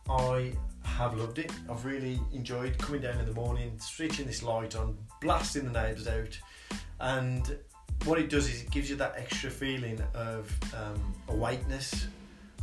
I 0.10 0.54
have 0.84 1.18
loved 1.18 1.40
it. 1.40 1.52
I've 1.70 1.84
really 1.86 2.20
enjoyed 2.34 2.78
coming 2.78 3.02
down 3.02 3.20
in 3.20 3.26
the 3.26 3.34
morning, 3.34 3.78
switching 3.80 4.28
this 4.28 4.44
light 4.44 4.76
on, 4.76 4.98
blasting 5.22 5.66
the 5.66 5.72
neighbours 5.72 6.08
out, 6.08 6.40
and 7.00 7.58
what 8.06 8.20
it 8.20 8.30
does 8.30 8.48
is 8.48 8.62
it 8.62 8.72
gives 8.72 8.90
you 8.90 8.96
that 8.98 9.16
extra 9.18 9.50
feeling 9.50 10.00
of 10.14 10.52
um, 10.76 11.14
awakeness. 11.30 12.08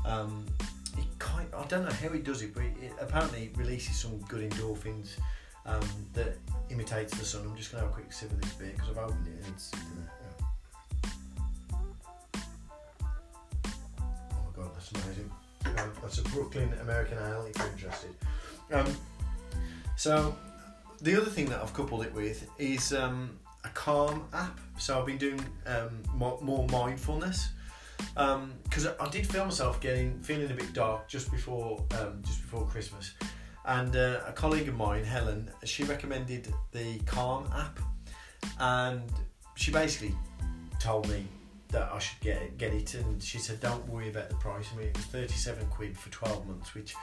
Um, 0.04 0.46
it 0.96 1.04
kind, 1.18 1.49
I 1.56 1.64
don't 1.66 1.84
know 1.84 1.92
how 1.92 2.08
it 2.08 2.25
does 2.25 2.42
it, 2.42 2.54
but 2.54 2.62
it, 2.62 2.72
it 2.80 2.92
apparently 3.00 3.50
releases 3.56 3.96
some 3.96 4.18
good 4.28 4.49
endorphins 4.49 5.18
um, 5.66 5.87
that 6.14 6.37
imitates 6.70 7.16
the 7.18 7.25
sun. 7.25 7.42
I'm 7.46 7.56
just 7.56 7.72
going 7.72 7.82
to 7.82 7.88
have 7.88 7.96
a 7.96 8.00
quick 8.00 8.12
sip 8.12 8.30
of 8.30 8.40
this 8.40 8.52
beer 8.52 8.72
because 8.75 8.90
I've 8.90 8.99
opened 8.99 9.26
it 9.26 9.44
and 9.44 9.54
it's 9.54 9.72
Oh 14.14 14.44
my 14.46 14.52
god, 14.56 14.75
that's 14.75 14.90
amazing. 14.92 15.30
Um, 15.82 15.92
that's 16.00 16.18
a 16.18 16.22
Brooklyn 16.22 16.72
American 16.80 17.18
Ale 17.18 17.46
if 17.46 17.58
you're 17.58 17.68
interested. 17.68 18.10
Um, 18.72 18.86
so, 19.96 20.36
the 21.00 21.20
other 21.20 21.30
thing 21.30 21.46
that 21.46 21.60
I've 21.62 21.74
coupled 21.74 22.04
it 22.04 22.14
with 22.14 22.48
is 22.58 22.92
um, 22.92 23.38
a 23.64 23.68
Calm 23.70 24.24
app. 24.32 24.60
So, 24.78 24.98
I've 24.98 25.06
been 25.06 25.18
doing 25.18 25.44
um, 25.66 26.02
more, 26.14 26.38
more 26.40 26.66
mindfulness 26.68 27.50
because 28.14 28.86
I 29.00 29.08
did 29.10 29.26
feel 29.26 29.44
myself 29.44 29.80
getting 29.80 30.20
feeling 30.22 30.50
a 30.50 30.54
bit 30.54 30.72
dark 30.72 31.08
just 31.08 31.30
before 31.30 31.84
um, 32.00 32.20
just 32.22 32.42
before 32.42 32.66
Christmas, 32.66 33.14
and 33.64 33.94
uh, 33.94 34.20
a 34.26 34.32
colleague 34.32 34.68
of 34.68 34.76
mine, 34.76 35.04
Helen, 35.04 35.48
she 35.64 35.84
recommended 35.84 36.52
the 36.72 36.98
Calm 37.06 37.48
app, 37.54 37.78
and 38.58 39.02
she 39.54 39.70
basically 39.70 40.14
told 40.80 41.08
me 41.08 41.26
that 41.73 41.91
I 41.93 41.99
should 41.99 42.21
get 42.21 42.59
get 42.59 42.73
it, 42.73 42.95
and 42.95 43.23
she 43.23 43.38
said, 43.38 43.61
"Don't 43.61 43.87
worry 43.88 44.09
about 44.11 44.29
the 44.29 44.37
price." 44.37 44.69
I 44.73 44.76
mean, 44.76 44.88
it 44.88 44.97
was 44.97 45.07
thirty-seven 45.07 45.67
quid 45.67 45.97
for 45.99 46.11
twelve 46.11 46.47
months, 46.47 46.75
which 46.75 46.95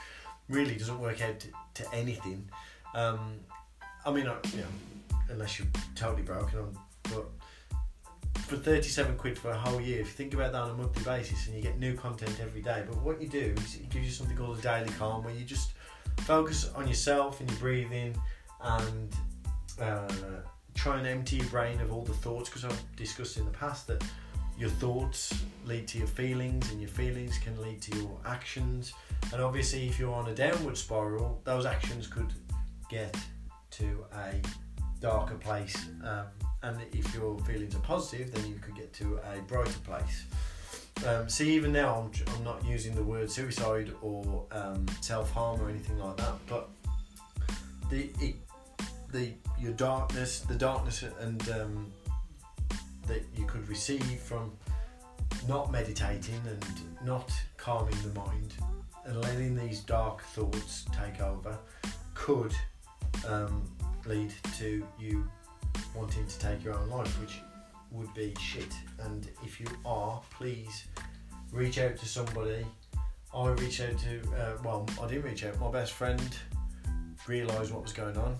really 0.47 0.75
doesn't 0.75 0.99
work 0.99 1.21
out 1.21 1.39
to, 1.39 1.47
to 1.75 1.93
anything. 1.93 2.49
Um, 2.95 3.39
I 4.05 4.11
mean, 4.11 4.27
I, 4.27 4.35
you 4.53 4.61
know, 4.61 5.17
unless 5.29 5.59
you're 5.59 5.67
totally 5.95 6.23
broken, 6.23 6.59
on, 6.59 6.77
but 7.03 7.25
for 8.47 8.57
thirty-seven 8.57 9.17
quid 9.17 9.37
for 9.37 9.51
a 9.51 9.57
whole 9.57 9.81
year, 9.81 9.99
if 9.99 10.07
you 10.07 10.13
think 10.13 10.33
about 10.33 10.51
that 10.53 10.61
on 10.61 10.71
a 10.71 10.73
monthly 10.73 11.03
basis, 11.03 11.47
and 11.47 11.55
you 11.55 11.61
get 11.61 11.77
new 11.77 11.95
content 11.95 12.39
every 12.41 12.61
day, 12.61 12.83
but 12.87 12.97
what 13.01 13.21
you 13.21 13.27
do 13.27 13.53
is 13.57 13.75
it 13.75 13.89
gives 13.89 14.05
you 14.05 14.11
something 14.11 14.37
called 14.37 14.59
a 14.59 14.61
daily 14.61 14.89
calm, 14.97 15.23
where 15.23 15.33
you 15.33 15.45
just 15.45 15.71
focus 16.19 16.69
on 16.75 16.87
yourself 16.87 17.39
and 17.39 17.49
your 17.49 17.59
breathing, 17.59 18.15
and 18.61 19.15
uh, 19.79 20.07
try 20.75 20.97
and 20.97 21.07
empty 21.07 21.37
your 21.37 21.47
brain 21.47 21.79
of 21.81 21.91
all 21.91 22.03
the 22.03 22.13
thoughts, 22.13 22.49
because 22.49 22.65
I've 22.65 22.95
discussed 22.95 23.37
in 23.37 23.45
the 23.45 23.51
past 23.51 23.87
that 23.87 24.03
your 24.59 24.69
thoughts 24.69 25.33
lead 25.65 25.87
to 25.87 25.97
your 25.97 26.07
feelings 26.07 26.69
and 26.71 26.81
your 26.81 26.89
feelings 26.89 27.37
can 27.37 27.59
lead 27.61 27.81
to 27.81 27.97
your 27.97 28.17
actions. 28.25 28.93
And 29.31 29.41
obviously 29.41 29.87
if 29.87 29.97
you're 29.97 30.13
on 30.13 30.27
a 30.27 30.35
downward 30.35 30.77
spiral 30.77 31.41
those 31.45 31.65
actions 31.65 32.07
could 32.07 32.33
get 32.89 33.17
to 33.71 34.05
a 34.13 34.41
darker 34.99 35.35
place. 35.35 35.87
Um, 36.03 36.25
and 36.61 36.77
if 36.91 37.15
your 37.15 37.39
feelings 37.39 37.73
are 37.73 37.79
positive 37.79 38.33
then 38.33 38.45
you 38.47 38.55
could 38.55 38.75
get 38.75 38.91
to 38.93 39.19
a 39.33 39.41
brighter 39.47 39.79
place. 39.85 40.25
Um, 41.07 41.29
see 41.29 41.51
even 41.51 41.71
now 41.71 41.95
I'm, 41.95 42.35
I'm 42.35 42.43
not 42.43 42.65
using 42.65 42.93
the 42.93 43.03
word 43.03 43.31
suicide 43.31 43.93
or 44.01 44.43
um, 44.51 44.85
self-harm 44.99 45.61
or 45.61 45.69
anything 45.69 45.97
like 45.97 46.17
that 46.17 46.33
but 46.49 46.69
the 47.89 48.09
it, 48.19 48.35
the 49.13 49.31
your 49.57 49.71
darkness 49.71 50.41
the 50.41 50.55
darkness 50.55 51.05
and 51.21 51.49
um, 51.49 51.91
that 53.09 53.23
you 53.35 53.45
could 53.45 53.67
receive 53.67 54.19
from 54.19 54.51
not 55.47 55.71
meditating 55.71 56.41
and 56.47 56.65
not 57.05 57.31
calming 57.57 57.95
the 58.01 58.19
mind 58.19 58.53
and 59.05 59.21
letting 59.21 59.55
these 59.55 59.81
dark 59.81 60.23
thoughts 60.23 60.85
take 60.91 61.21
over 61.21 61.57
could 62.13 62.53
um, 63.27 63.69
lead 64.05 64.33
to 64.57 64.85
you 64.99 65.29
wanting 65.95 66.25
to 66.27 66.39
take 66.39 66.63
your 66.63 66.73
own 66.73 66.89
life, 66.89 67.19
which 67.19 67.39
would 67.91 68.13
be 68.13 68.33
shit. 68.39 68.73
And 68.99 69.27
if 69.43 69.59
you 69.59 69.67
are, 69.85 70.21
please 70.31 70.85
reach 71.51 71.79
out 71.79 71.97
to 71.97 72.05
somebody. 72.05 72.65
I 73.33 73.49
reached 73.49 73.81
out 73.81 73.97
to, 73.99 74.21
uh, 74.37 74.57
well, 74.63 74.87
I 75.01 75.07
didn't 75.07 75.23
reach 75.23 75.45
out, 75.45 75.59
my 75.59 75.71
best 75.71 75.93
friend 75.93 76.21
realised 77.27 77.71
what 77.71 77.83
was 77.83 77.93
going 77.93 78.17
on, 78.17 78.37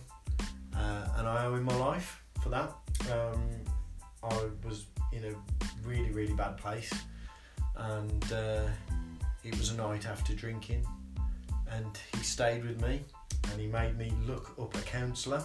uh, 0.76 1.08
and 1.18 1.28
I 1.28 1.46
owe 1.46 1.54
him 1.54 1.64
my 1.64 1.76
life 1.76 2.24
for 2.42 2.50
that. 2.50 2.74
Um, 3.12 3.42
I 4.24 4.36
was 4.66 4.86
in 5.12 5.26
a 5.26 5.88
really, 5.88 6.12
really 6.12 6.34
bad 6.34 6.58
place, 6.58 6.94
and 7.76 8.32
uh, 8.32 8.64
it 9.44 9.58
was 9.58 9.72
a 9.72 9.78
night 9.78 10.06
after 10.06 10.34
drinking, 10.34 10.86
and 11.72 11.98
he 12.16 12.24
stayed 12.24 12.66
with 12.66 12.82
me, 12.82 13.02
and 13.52 13.60
he 13.60 13.68
made 13.68 13.98
me 13.98 14.12
look 14.26 14.56
up 14.60 14.76
a 14.76 14.82
counsellor 14.82 15.44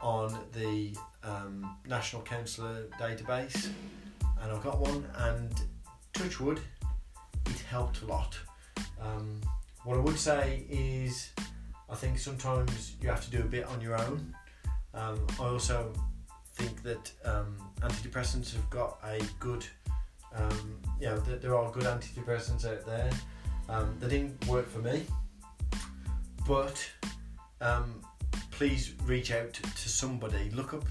on 0.00 0.36
the 0.52 0.96
um, 1.24 1.76
National 1.86 2.22
Counsellor 2.22 2.86
database, 3.00 3.68
and 4.42 4.52
I 4.52 4.58
got 4.62 4.78
one, 4.78 5.04
and 5.16 5.52
touchwood, 6.12 6.60
it 7.46 7.60
helped 7.70 8.02
a 8.02 8.06
lot. 8.06 8.36
Um, 9.00 9.40
what 9.84 9.96
I 9.96 10.00
would 10.00 10.18
say 10.18 10.64
is, 10.68 11.30
I 11.88 11.94
think 11.94 12.18
sometimes 12.18 12.96
you 13.00 13.08
have 13.08 13.24
to 13.24 13.30
do 13.30 13.40
a 13.40 13.46
bit 13.46 13.64
on 13.66 13.80
your 13.80 13.98
own. 13.98 14.34
Um, 14.94 15.26
I 15.40 15.44
also 15.44 15.92
think 16.58 16.82
that 16.82 17.12
um, 17.24 17.56
antidepressants 17.80 18.52
have 18.52 18.68
got 18.68 18.98
a 19.04 19.20
good, 19.38 19.64
um, 20.34 20.80
you 21.00 21.06
know, 21.06 21.20
th- 21.20 21.40
there 21.40 21.54
are 21.54 21.70
good 21.70 21.84
antidepressants 21.84 22.66
out 22.66 22.84
there. 22.84 23.10
Um, 23.68 23.96
they 24.00 24.08
didn't 24.08 24.46
work 24.48 24.68
for 24.68 24.80
me, 24.80 25.04
but 26.46 26.76
um, 27.60 28.00
please 28.50 28.94
reach 29.04 29.30
out 29.30 29.52
to, 29.52 29.62
to 29.62 29.88
somebody. 29.88 30.50
Look 30.50 30.74
up, 30.74 30.84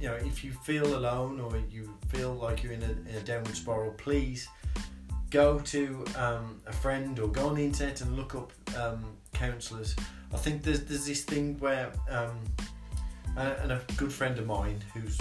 you 0.00 0.08
know, 0.08 0.14
if 0.14 0.44
you 0.44 0.52
feel 0.52 0.96
alone 0.96 1.40
or 1.40 1.52
you 1.68 1.92
feel 2.08 2.34
like 2.34 2.62
you're 2.62 2.72
in 2.72 2.82
a, 2.82 3.10
in 3.10 3.16
a 3.16 3.20
downward 3.20 3.56
spiral, 3.56 3.92
please 3.92 4.48
go 5.30 5.58
to 5.58 6.04
um, 6.16 6.60
a 6.66 6.72
friend 6.72 7.18
or 7.18 7.28
go 7.28 7.48
on 7.48 7.56
the 7.56 7.64
internet 7.64 8.00
and 8.02 8.16
look 8.16 8.34
up 8.34 8.52
um, 8.78 9.04
counsellors. 9.32 9.96
I 10.32 10.36
think 10.36 10.62
there's 10.62 10.84
there's 10.84 11.06
this 11.06 11.24
thing 11.24 11.58
where 11.58 11.92
um, 12.08 12.38
and 13.38 13.72
a 13.72 13.80
good 13.96 14.12
friend 14.12 14.38
of 14.38 14.46
mine 14.46 14.82
who's 14.94 15.18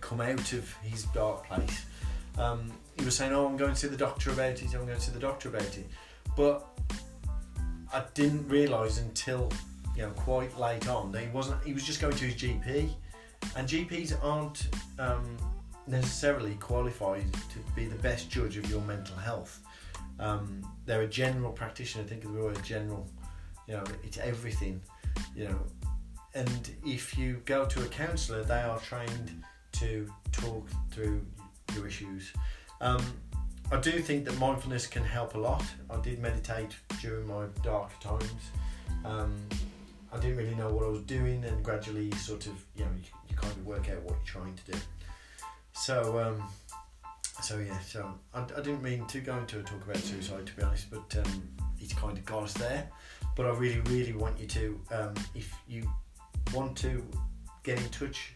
come 0.00 0.20
out 0.20 0.52
of 0.52 0.72
his 0.82 1.04
dark 1.06 1.46
place. 1.46 1.84
Um, 2.38 2.70
he 2.98 3.04
was 3.04 3.16
saying, 3.16 3.32
"Oh, 3.32 3.46
I'm 3.46 3.56
going 3.56 3.72
to 3.72 3.76
see 3.76 3.88
the 3.88 3.96
doctor 3.96 4.30
about 4.30 4.62
it. 4.62 4.74
I'm 4.74 4.86
going 4.86 4.98
to 4.98 5.00
see 5.00 5.12
the 5.12 5.18
doctor 5.18 5.48
about 5.48 5.76
it," 5.76 5.86
but 6.36 6.66
I 7.92 8.04
didn't 8.14 8.48
realise 8.48 8.98
until 9.00 9.50
you 9.96 10.02
know 10.02 10.10
quite 10.10 10.58
late 10.58 10.88
on 10.88 11.12
that 11.12 11.22
he 11.22 11.28
wasn't. 11.28 11.62
He 11.64 11.72
was 11.72 11.84
just 11.84 12.00
going 12.00 12.14
to 12.16 12.24
his 12.26 12.34
GP, 12.34 12.90
and 13.56 13.68
GPs 13.68 14.16
aren't 14.22 14.68
um, 14.98 15.36
necessarily 15.86 16.54
qualified 16.56 17.32
to 17.32 17.58
be 17.74 17.86
the 17.86 17.96
best 17.96 18.30
judge 18.30 18.56
of 18.56 18.70
your 18.70 18.80
mental 18.82 19.16
health. 19.16 19.60
Um, 20.18 20.62
they're 20.84 21.02
a 21.02 21.08
general 21.08 21.52
practitioner. 21.52 22.04
I 22.04 22.06
think 22.06 22.24
of 22.24 22.32
the 22.32 22.40
word 22.40 22.62
general. 22.62 23.06
You 23.66 23.74
know, 23.74 23.84
it's 24.04 24.18
everything. 24.18 24.80
You 25.34 25.48
know, 25.48 25.58
and 26.36 26.70
if 26.84 27.16
you 27.18 27.40
go 27.46 27.64
to 27.64 27.82
a 27.82 27.88
counsellor, 27.88 28.42
they 28.42 28.60
are 28.60 28.78
trained 28.80 29.42
to 29.72 30.06
talk 30.32 30.68
through 30.90 31.24
your 31.74 31.86
issues. 31.86 32.32
Um, 32.80 33.02
I 33.72 33.78
do 33.80 33.92
think 34.00 34.26
that 34.26 34.38
mindfulness 34.38 34.86
can 34.86 35.02
help 35.02 35.34
a 35.34 35.38
lot. 35.38 35.64
I 35.90 35.98
did 36.00 36.20
meditate 36.20 36.76
during 37.00 37.26
my 37.26 37.46
dark 37.64 37.98
times. 38.00 38.50
Um, 39.04 39.34
I 40.12 40.18
didn't 40.18 40.36
really 40.36 40.54
know 40.54 40.72
what 40.72 40.84
I 40.84 40.88
was 40.88 41.02
doing, 41.02 41.42
and 41.44 41.64
gradually, 41.64 42.10
sort 42.12 42.46
of, 42.46 42.52
you 42.76 42.84
know, 42.84 42.90
you, 42.96 43.10
you 43.30 43.36
kind 43.36 43.52
of 43.52 43.66
work 43.66 43.88
out 43.88 44.02
what 44.02 44.14
you're 44.14 44.42
trying 44.42 44.54
to 44.54 44.72
do. 44.72 44.78
So, 45.72 46.18
um, 46.18 46.42
so 47.42 47.58
yeah, 47.58 47.78
so 47.80 48.12
I, 48.34 48.40
I 48.40 48.60
didn't 48.60 48.82
mean 48.82 49.06
to 49.06 49.20
go 49.20 49.36
into 49.38 49.58
a 49.58 49.62
talk 49.62 49.82
about 49.84 49.96
suicide, 49.96 50.46
to 50.46 50.54
be 50.54 50.62
honest, 50.62 50.90
but 50.90 51.16
um, 51.18 51.42
it's 51.80 51.94
kind 51.94 52.16
of 52.16 52.24
got 52.24 52.44
us 52.44 52.52
there. 52.54 52.88
But 53.34 53.46
I 53.46 53.50
really, 53.50 53.80
really 53.80 54.12
want 54.12 54.38
you 54.38 54.46
to, 54.46 54.80
um, 54.92 55.14
if 55.34 55.54
you 55.68 55.90
want 56.52 56.76
to 56.78 57.04
get 57.62 57.78
in 57.78 57.88
touch 57.90 58.34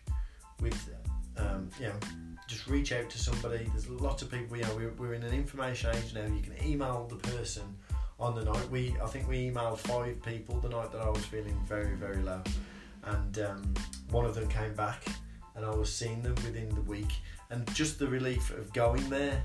with, 0.60 0.90
um, 1.36 1.70
you 1.78 1.86
know, 1.86 1.94
just 2.46 2.66
reach 2.66 2.92
out 2.92 3.08
to 3.08 3.18
somebody. 3.18 3.68
There's 3.72 3.88
lots 3.88 4.22
of 4.22 4.30
people. 4.30 4.56
You 4.56 4.64
know, 4.64 4.76
we're, 4.76 4.92
we're 4.98 5.14
in 5.14 5.22
an 5.22 5.32
information 5.32 5.94
age 5.94 6.14
now. 6.14 6.26
You 6.26 6.42
can 6.42 6.54
email 6.64 7.06
the 7.08 7.16
person 7.16 7.76
on 8.20 8.34
the 8.34 8.44
night. 8.44 8.68
We 8.70 8.94
I 9.02 9.06
think 9.06 9.28
we 9.28 9.50
emailed 9.50 9.78
five 9.78 10.22
people 10.22 10.60
the 10.60 10.68
night 10.68 10.92
that 10.92 11.00
I 11.00 11.08
was 11.08 11.24
feeling 11.24 11.58
very 11.66 11.96
very 11.96 12.22
low, 12.22 12.42
and 13.04 13.38
um, 13.38 13.74
one 14.10 14.26
of 14.26 14.34
them 14.34 14.48
came 14.48 14.74
back, 14.74 15.04
and 15.56 15.64
I 15.64 15.70
was 15.70 15.92
seeing 15.92 16.22
them 16.22 16.34
within 16.36 16.68
the 16.74 16.82
week, 16.82 17.12
and 17.50 17.66
just 17.74 17.98
the 17.98 18.06
relief 18.06 18.50
of 18.50 18.72
going 18.72 19.08
there 19.08 19.42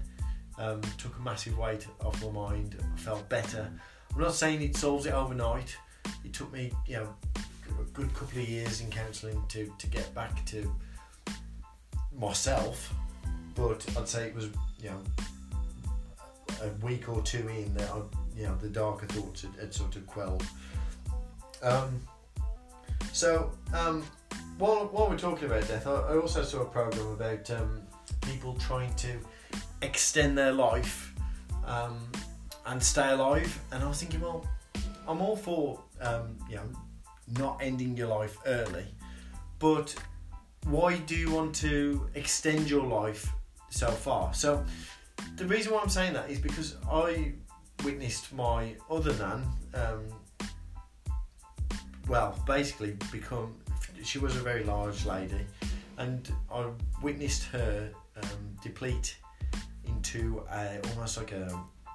um, 0.57 0.81
took 0.98 1.17
a 1.17 1.22
massive 1.22 1.57
weight 1.57 1.88
off 2.03 2.22
my 2.24 2.31
mind. 2.31 2.75
I 2.81 2.98
felt 3.00 3.27
better. 3.29 3.72
I'm 4.13 4.22
not 4.22 4.34
saying 4.34 4.62
it 4.62 4.75
solves 4.75 5.05
it 5.05 5.13
overnight. 5.13 5.75
It 6.24 6.34
took 6.34 6.51
me 6.51 6.72
you 6.86 6.98
know 6.98 7.15
good 7.94 8.13
couple 8.13 8.39
of 8.42 8.48
years 8.48 8.82
in 8.82 8.89
counselling 8.89 9.42
to 9.50 9.72
to 9.77 9.88
get 9.88 10.13
back 10.13 10.46
to 10.48 10.74
myself, 12.18 12.94
but 13.56 13.86
I'd 13.98 14.08
say 14.08 14.27
it 14.27 14.36
was 14.36 14.50
you 14.82 14.89
know 14.89 15.01
a 16.62 16.86
week 16.86 17.10
or 17.10 17.22
two 17.22 17.48
in 17.48 17.74
that 17.75 17.89
you 18.36 18.44
know 18.44 18.56
the 18.56 18.70
darker 18.70 19.06
thoughts 19.08 19.42
had, 19.42 19.51
had 19.60 19.74
sort 19.74 19.96
of 19.96 20.06
quelled. 20.08 20.46
Um, 21.62 22.01
so 23.12 23.51
um, 23.74 24.04
while 24.58 24.88
while 24.88 25.10
we're 25.10 25.18
talking 25.18 25.46
about 25.46 25.68
death, 25.68 25.88
I, 25.88 25.94
I 25.94 26.18
also 26.18 26.44
saw 26.44 26.62
a 26.62 26.65
program 26.65 27.08
about 27.08 27.50
um, 27.51 27.82
people 28.22 28.56
trying 28.56 28.94
to 28.96 29.13
extend 29.82 30.38
their 30.38 30.51
life 30.51 31.13
um, 31.65 32.00
and 32.65 32.82
stay 32.82 33.12
alive, 33.12 33.60
and 33.72 33.84
I 33.84 33.88
was 33.88 34.00
thinking, 34.00 34.22
well, 34.22 34.46
I'm 35.08 35.22
all 35.22 35.36
for 35.36 35.80
um, 36.01 36.38
you 36.50 36.58
know 36.58 36.70
not 37.38 37.60
ending 37.62 37.98
your 37.98 38.08
life 38.08 38.38
early, 38.46 38.86
but 39.60 39.96
why 40.65 40.98
do 40.98 41.15
you 41.15 41.32
want 41.32 41.55
to 41.55 42.10
extend 42.15 42.70
your 42.70 42.86
life 42.86 43.32
so 43.70 43.88
far? 43.88 44.34
So 44.34 44.63
the 45.38 45.46
reason 45.46 45.74
why 45.74 45.82
I'm 45.82 45.89
saying 45.89 46.13
that 46.13 46.29
is 46.29 46.39
because 46.39 46.75
I 46.89 47.34
witnessed 47.84 48.34
my 48.34 48.75
other 48.89 49.13
nan, 49.13 49.46
um, 49.74 50.48
well, 52.08 52.39
basically 52.45 52.97
become. 53.12 53.56
She 54.04 54.19
was 54.19 54.36
a 54.36 54.39
very 54.39 54.63
large 54.63 55.06
lady, 55.06 55.45
and 55.97 56.32
I 56.52 56.67
witnessed 57.02 57.45
her 57.45 57.89
um, 58.21 58.56
deplete 58.62 59.17
into 59.88 60.43
a, 60.52 60.80
almost 60.89 61.17
like 61.17 61.32
a, 61.32 61.47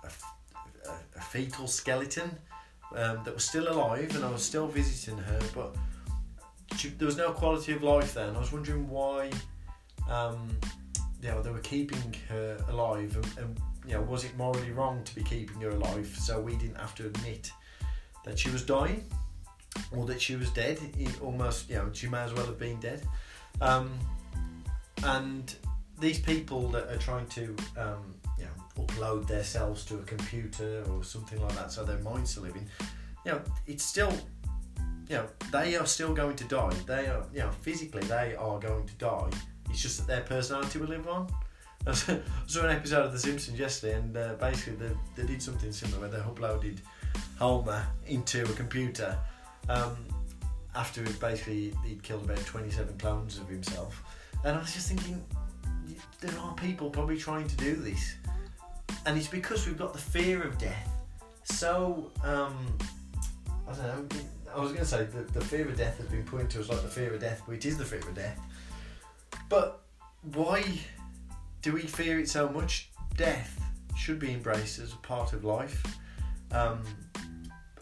a, 0.04 0.90
a 1.16 1.20
fetal 1.20 1.66
skeleton 1.66 2.36
um, 2.94 3.22
that 3.24 3.34
was 3.34 3.44
still 3.44 3.68
alive, 3.68 4.14
and 4.14 4.24
I 4.24 4.30
was 4.30 4.42
still 4.42 4.66
visiting 4.66 5.18
her, 5.18 5.40
but 5.54 5.76
she, 6.76 6.88
there 6.88 7.06
was 7.06 7.16
no 7.16 7.32
quality 7.32 7.72
of 7.72 7.82
life 7.82 8.14
there, 8.14 8.28
and 8.28 8.36
I 8.36 8.40
was 8.40 8.52
wondering 8.52 8.88
why. 8.88 9.30
Um, 10.08 10.58
you 11.22 11.28
know, 11.28 11.42
they 11.42 11.50
were 11.50 11.58
keeping 11.58 12.14
her 12.28 12.56
alive, 12.68 13.14
and, 13.14 13.38
and 13.38 13.60
you 13.86 13.94
know, 13.94 14.02
was 14.02 14.24
it 14.24 14.36
morally 14.36 14.70
wrong 14.70 15.02
to 15.04 15.14
be 15.14 15.22
keeping 15.22 15.60
her 15.60 15.70
alive? 15.70 16.06
So 16.18 16.40
we 16.40 16.56
didn't 16.56 16.78
have 16.78 16.94
to 16.96 17.06
admit 17.06 17.50
that 18.24 18.38
she 18.38 18.50
was 18.50 18.62
dying 18.62 19.04
or 19.92 20.06
that 20.06 20.20
she 20.20 20.36
was 20.36 20.50
dead. 20.50 20.78
It 20.98 21.20
almost, 21.22 21.68
you 21.68 21.76
know, 21.76 21.90
she 21.92 22.08
may 22.08 22.20
as 22.20 22.32
well 22.32 22.46
have 22.46 22.58
been 22.58 22.80
dead. 22.80 23.02
Um, 23.60 23.90
and 25.04 25.54
these 25.98 26.18
people 26.18 26.68
that 26.68 26.88
are 26.88 26.96
trying 26.98 27.26
to, 27.28 27.56
um, 27.76 28.14
upload 28.78 29.26
themselves 29.26 29.84
to 29.86 29.98
a 29.98 30.02
computer 30.02 30.84
or 30.90 31.04
something 31.04 31.40
like 31.40 31.54
that, 31.54 31.72
so 31.72 31.84
their 31.84 31.98
minds 31.98 32.36
are 32.38 32.42
living. 32.42 32.66
You 33.24 33.32
know, 33.32 33.40
it's 33.66 33.84
still 33.84 34.12
you 35.10 35.16
know, 35.16 35.26
they 35.50 35.74
are 35.74 35.86
still 35.86 36.14
going 36.14 36.36
to 36.36 36.44
die. 36.44 36.72
They 36.86 37.08
are, 37.08 37.24
you 37.34 37.40
know, 37.40 37.50
physically 37.62 38.02
they 38.02 38.36
are 38.36 38.60
going 38.60 38.86
to 38.86 38.94
die. 38.94 39.30
It's 39.68 39.82
just 39.82 39.98
that 39.98 40.06
their 40.06 40.20
personality 40.20 40.78
will 40.78 40.86
live 40.86 41.08
on. 41.08 41.26
I 41.86 41.92
saw 41.92 42.62
an 42.62 42.70
episode 42.70 43.06
of 43.06 43.12
The 43.12 43.18
Simpsons 43.18 43.58
yesterday, 43.58 43.96
and 43.96 44.16
uh, 44.16 44.34
basically 44.34 44.74
they, 44.74 44.94
they 45.16 45.26
did 45.26 45.42
something 45.42 45.72
similar 45.72 46.00
where 46.00 46.10
they 46.10 46.18
uploaded 46.18 46.78
Homer 47.40 47.84
into 48.06 48.44
a 48.44 48.52
computer 48.52 49.18
um, 49.68 49.96
after 50.76 51.02
basically 51.02 51.74
he'd 51.84 52.02
killed 52.04 52.24
about 52.24 52.44
27 52.46 52.96
clones 52.98 53.38
of 53.38 53.48
himself. 53.48 54.04
And 54.44 54.56
I 54.56 54.60
was 54.60 54.72
just 54.72 54.88
thinking, 54.88 55.24
there 56.20 56.38
are 56.40 56.54
people 56.54 56.88
probably 56.88 57.18
trying 57.18 57.48
to 57.48 57.56
do 57.56 57.74
this, 57.74 58.14
and 59.06 59.16
it's 59.16 59.28
because 59.28 59.66
we've 59.66 59.78
got 59.78 59.92
the 59.92 59.98
fear 59.98 60.42
of 60.42 60.58
death. 60.58 60.88
So 61.44 62.10
um, 62.22 62.56
I 63.68 63.72
don't 63.72 64.12
know. 64.12 64.20
I 64.54 64.60
was 64.60 64.72
going 64.72 64.84
to 64.84 64.90
say 64.90 65.04
the, 65.04 65.22
the 65.32 65.44
fear 65.44 65.68
of 65.68 65.76
death 65.76 65.98
has 65.98 66.08
been 66.08 66.24
put 66.24 66.40
into 66.40 66.60
us 66.60 66.68
like 66.68 66.82
the 66.82 66.88
fear 66.88 67.14
of 67.14 67.20
death, 67.20 67.42
which 67.46 67.64
is 67.66 67.78
the 67.78 67.84
fear 67.84 68.00
of 68.00 68.14
death. 68.14 68.40
But 69.48 69.82
why 70.34 70.64
do 71.62 71.72
we 71.72 71.82
fear 71.82 72.18
it 72.18 72.28
so 72.28 72.48
much? 72.48 72.90
Death 73.16 73.60
should 73.96 74.18
be 74.18 74.32
embraced 74.32 74.78
as 74.78 74.92
a 74.92 74.96
part 74.96 75.32
of 75.32 75.44
life. 75.44 75.82
Um, 76.52 76.82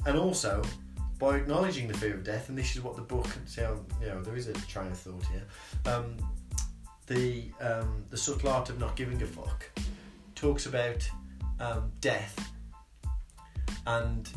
and 0.04 0.18
also, 0.18 0.62
by 1.18 1.37
acknowledging 1.37 1.88
the 1.88 1.94
fear 1.94 2.14
of 2.14 2.24
death, 2.24 2.48
and 2.48 2.59
this 2.59 2.76
is 2.76 2.83
what 2.83 2.96
the 2.96 3.02
book, 3.02 3.26
see 3.46 3.62
how, 3.62 3.78
you 4.00 4.09
know, 4.09 4.22
there 4.22 4.37
is 4.37 4.48
a 4.48 4.52
train 4.52 4.88
of 4.88 4.98
thought 4.98 5.24
here. 5.26 5.44
Um, 5.92 6.16
the, 7.07 7.50
um, 7.61 8.04
the 8.11 8.16
subtle 8.16 8.50
art 8.50 8.68
of 8.68 8.78
not 8.78 8.94
giving 8.94 9.22
a 9.22 9.26
fuck 9.26 9.64
talks 10.38 10.66
about 10.66 11.09
um, 11.59 11.90
death 12.01 12.53
and 13.87 14.31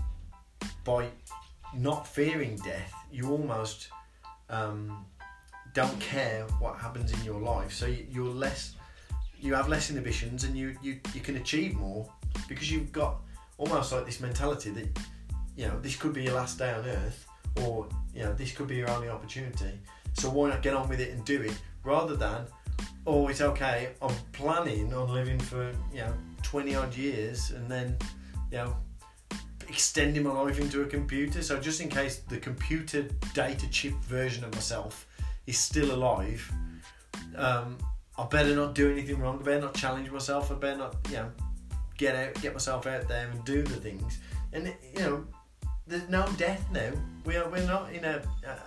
by 0.83 1.07
not 1.75 2.07
fearing 2.07 2.55
death, 2.57 2.93
you 3.11 3.29
almost 3.29 3.89
um, 4.49 5.05
don't 5.73 5.99
care 5.99 6.45
what 6.59 6.77
happens 6.77 7.11
in 7.13 7.23
your 7.23 7.39
life. 7.39 7.71
So 7.71 7.85
you're 7.85 8.33
less, 8.33 8.75
you 9.39 9.53
have 9.53 9.69
less 9.69 9.89
inhibitions, 9.89 10.43
and 10.43 10.57
you 10.57 10.75
you 10.81 10.99
you 11.13 11.21
can 11.21 11.37
achieve 11.37 11.75
more 11.75 12.11
because 12.47 12.71
you've 12.71 12.91
got 12.91 13.21
almost 13.57 13.91
like 13.91 14.05
this 14.05 14.19
mentality 14.19 14.71
that 14.71 14.99
you 15.55 15.67
know 15.67 15.79
this 15.79 15.95
could 15.95 16.13
be 16.13 16.23
your 16.23 16.33
last 16.33 16.57
day 16.57 16.71
on 16.71 16.85
earth, 16.85 17.27
or 17.63 17.87
you 18.13 18.23
know 18.23 18.33
this 18.33 18.51
could 18.53 18.67
be 18.67 18.75
your 18.75 18.89
only 18.89 19.09
opportunity. 19.09 19.79
So 20.13 20.29
why 20.29 20.49
not 20.49 20.61
get 20.61 20.73
on 20.73 20.89
with 20.89 20.99
it 20.99 21.11
and 21.11 21.23
do 21.23 21.41
it 21.41 21.57
rather 21.83 22.15
than 22.15 22.47
oh 23.07 23.27
it's 23.27 23.41
okay 23.41 23.89
I'm 24.01 24.15
planning 24.31 24.93
on 24.93 25.11
living 25.13 25.39
for 25.39 25.71
you 25.93 25.99
know 25.99 26.13
20 26.43 26.75
odd 26.75 26.95
years 26.95 27.51
and 27.51 27.69
then 27.69 27.97
you 28.51 28.57
know 28.57 28.75
extending 29.71 30.23
my 30.23 30.31
life 30.31 30.59
into 30.59 30.81
a 30.81 30.85
computer. 30.85 31.41
So 31.41 31.57
just 31.57 31.79
in 31.79 31.89
case 31.89 32.17
the 32.27 32.37
computer 32.37 33.03
data 33.33 33.69
chip 33.69 33.93
version 34.03 34.43
of 34.43 34.53
myself 34.53 35.07
is 35.47 35.57
still 35.57 35.93
alive, 35.93 36.51
um, 37.37 37.77
I 38.17 38.25
better 38.25 38.53
not 38.53 38.75
do 38.75 38.91
anything 38.91 39.19
wrong. 39.19 39.39
I 39.39 39.43
better 39.43 39.61
not 39.61 39.73
challenge 39.73 40.11
myself. 40.11 40.51
I 40.51 40.55
better 40.55 40.77
not, 40.77 40.95
you 41.09 41.15
know, 41.15 41.31
get 41.97 42.15
out, 42.15 42.41
get 42.41 42.53
myself 42.53 42.85
out 42.85 43.07
there 43.07 43.29
and 43.29 43.45
do 43.45 43.63
the 43.63 43.75
things. 43.75 44.19
And 44.51 44.73
you 44.93 44.99
know, 44.99 45.25
there's 45.87 46.09
no 46.09 46.27
death 46.37 46.65
now. 46.71 46.91
We 47.25 47.37
are, 47.37 47.47
we're 47.49 47.65
not 47.65 47.93
in 47.93 48.03
a. 48.03 48.21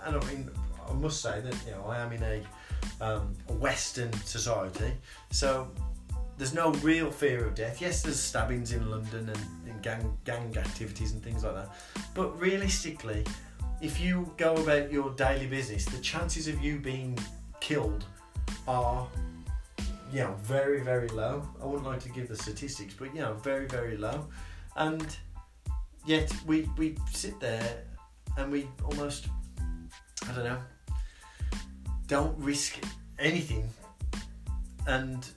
I 0.05 0.11
don't 0.11 0.27
mean. 0.27 0.49
I 0.89 0.93
must 0.93 1.21
say 1.21 1.41
that 1.41 1.55
you 1.65 1.71
know 1.71 1.85
I 1.87 1.99
am 1.99 2.11
in 2.13 2.23
a, 2.23 2.43
um, 3.01 3.35
a 3.49 3.53
Western 3.53 4.11
society, 4.13 4.93
so 5.31 5.69
there's 6.37 6.53
no 6.53 6.71
real 6.75 7.11
fear 7.11 7.45
of 7.45 7.55
death. 7.55 7.81
Yes, 7.81 8.01
there's 8.01 8.19
stabbings 8.19 8.73
in 8.73 8.89
London 8.89 9.29
and, 9.29 9.69
and 9.69 9.81
gang 9.81 10.17
gang 10.25 10.55
activities 10.57 11.13
and 11.13 11.23
things 11.23 11.43
like 11.43 11.55
that. 11.55 11.69
But 12.13 12.37
realistically, 12.39 13.23
if 13.81 13.99
you 13.99 14.31
go 14.37 14.55
about 14.55 14.91
your 14.91 15.11
daily 15.11 15.47
business, 15.47 15.85
the 15.85 15.99
chances 15.99 16.47
of 16.47 16.61
you 16.61 16.79
being 16.79 17.17
killed 17.61 18.05
are 18.67 19.07
you 20.11 20.19
know 20.19 20.33
very 20.43 20.81
very 20.81 21.07
low. 21.09 21.47
I 21.61 21.65
wouldn't 21.65 21.85
like 21.85 22.01
to 22.01 22.09
give 22.09 22.27
the 22.27 22.35
statistics, 22.35 22.93
but 22.93 23.13
you 23.15 23.21
know 23.21 23.33
very 23.35 23.67
very 23.67 23.97
low. 23.97 24.27
And 24.75 25.15
yet 26.05 26.31
we 26.45 26.69
we 26.77 26.97
sit 27.11 27.39
there 27.39 27.83
and 28.37 28.51
we 28.51 28.67
almost 28.83 29.27
I 30.27 30.33
don't 30.33 30.43
know 30.43 30.59
don't 32.07 32.37
risk 32.37 32.77
anything 33.19 33.67
and 34.87 35.27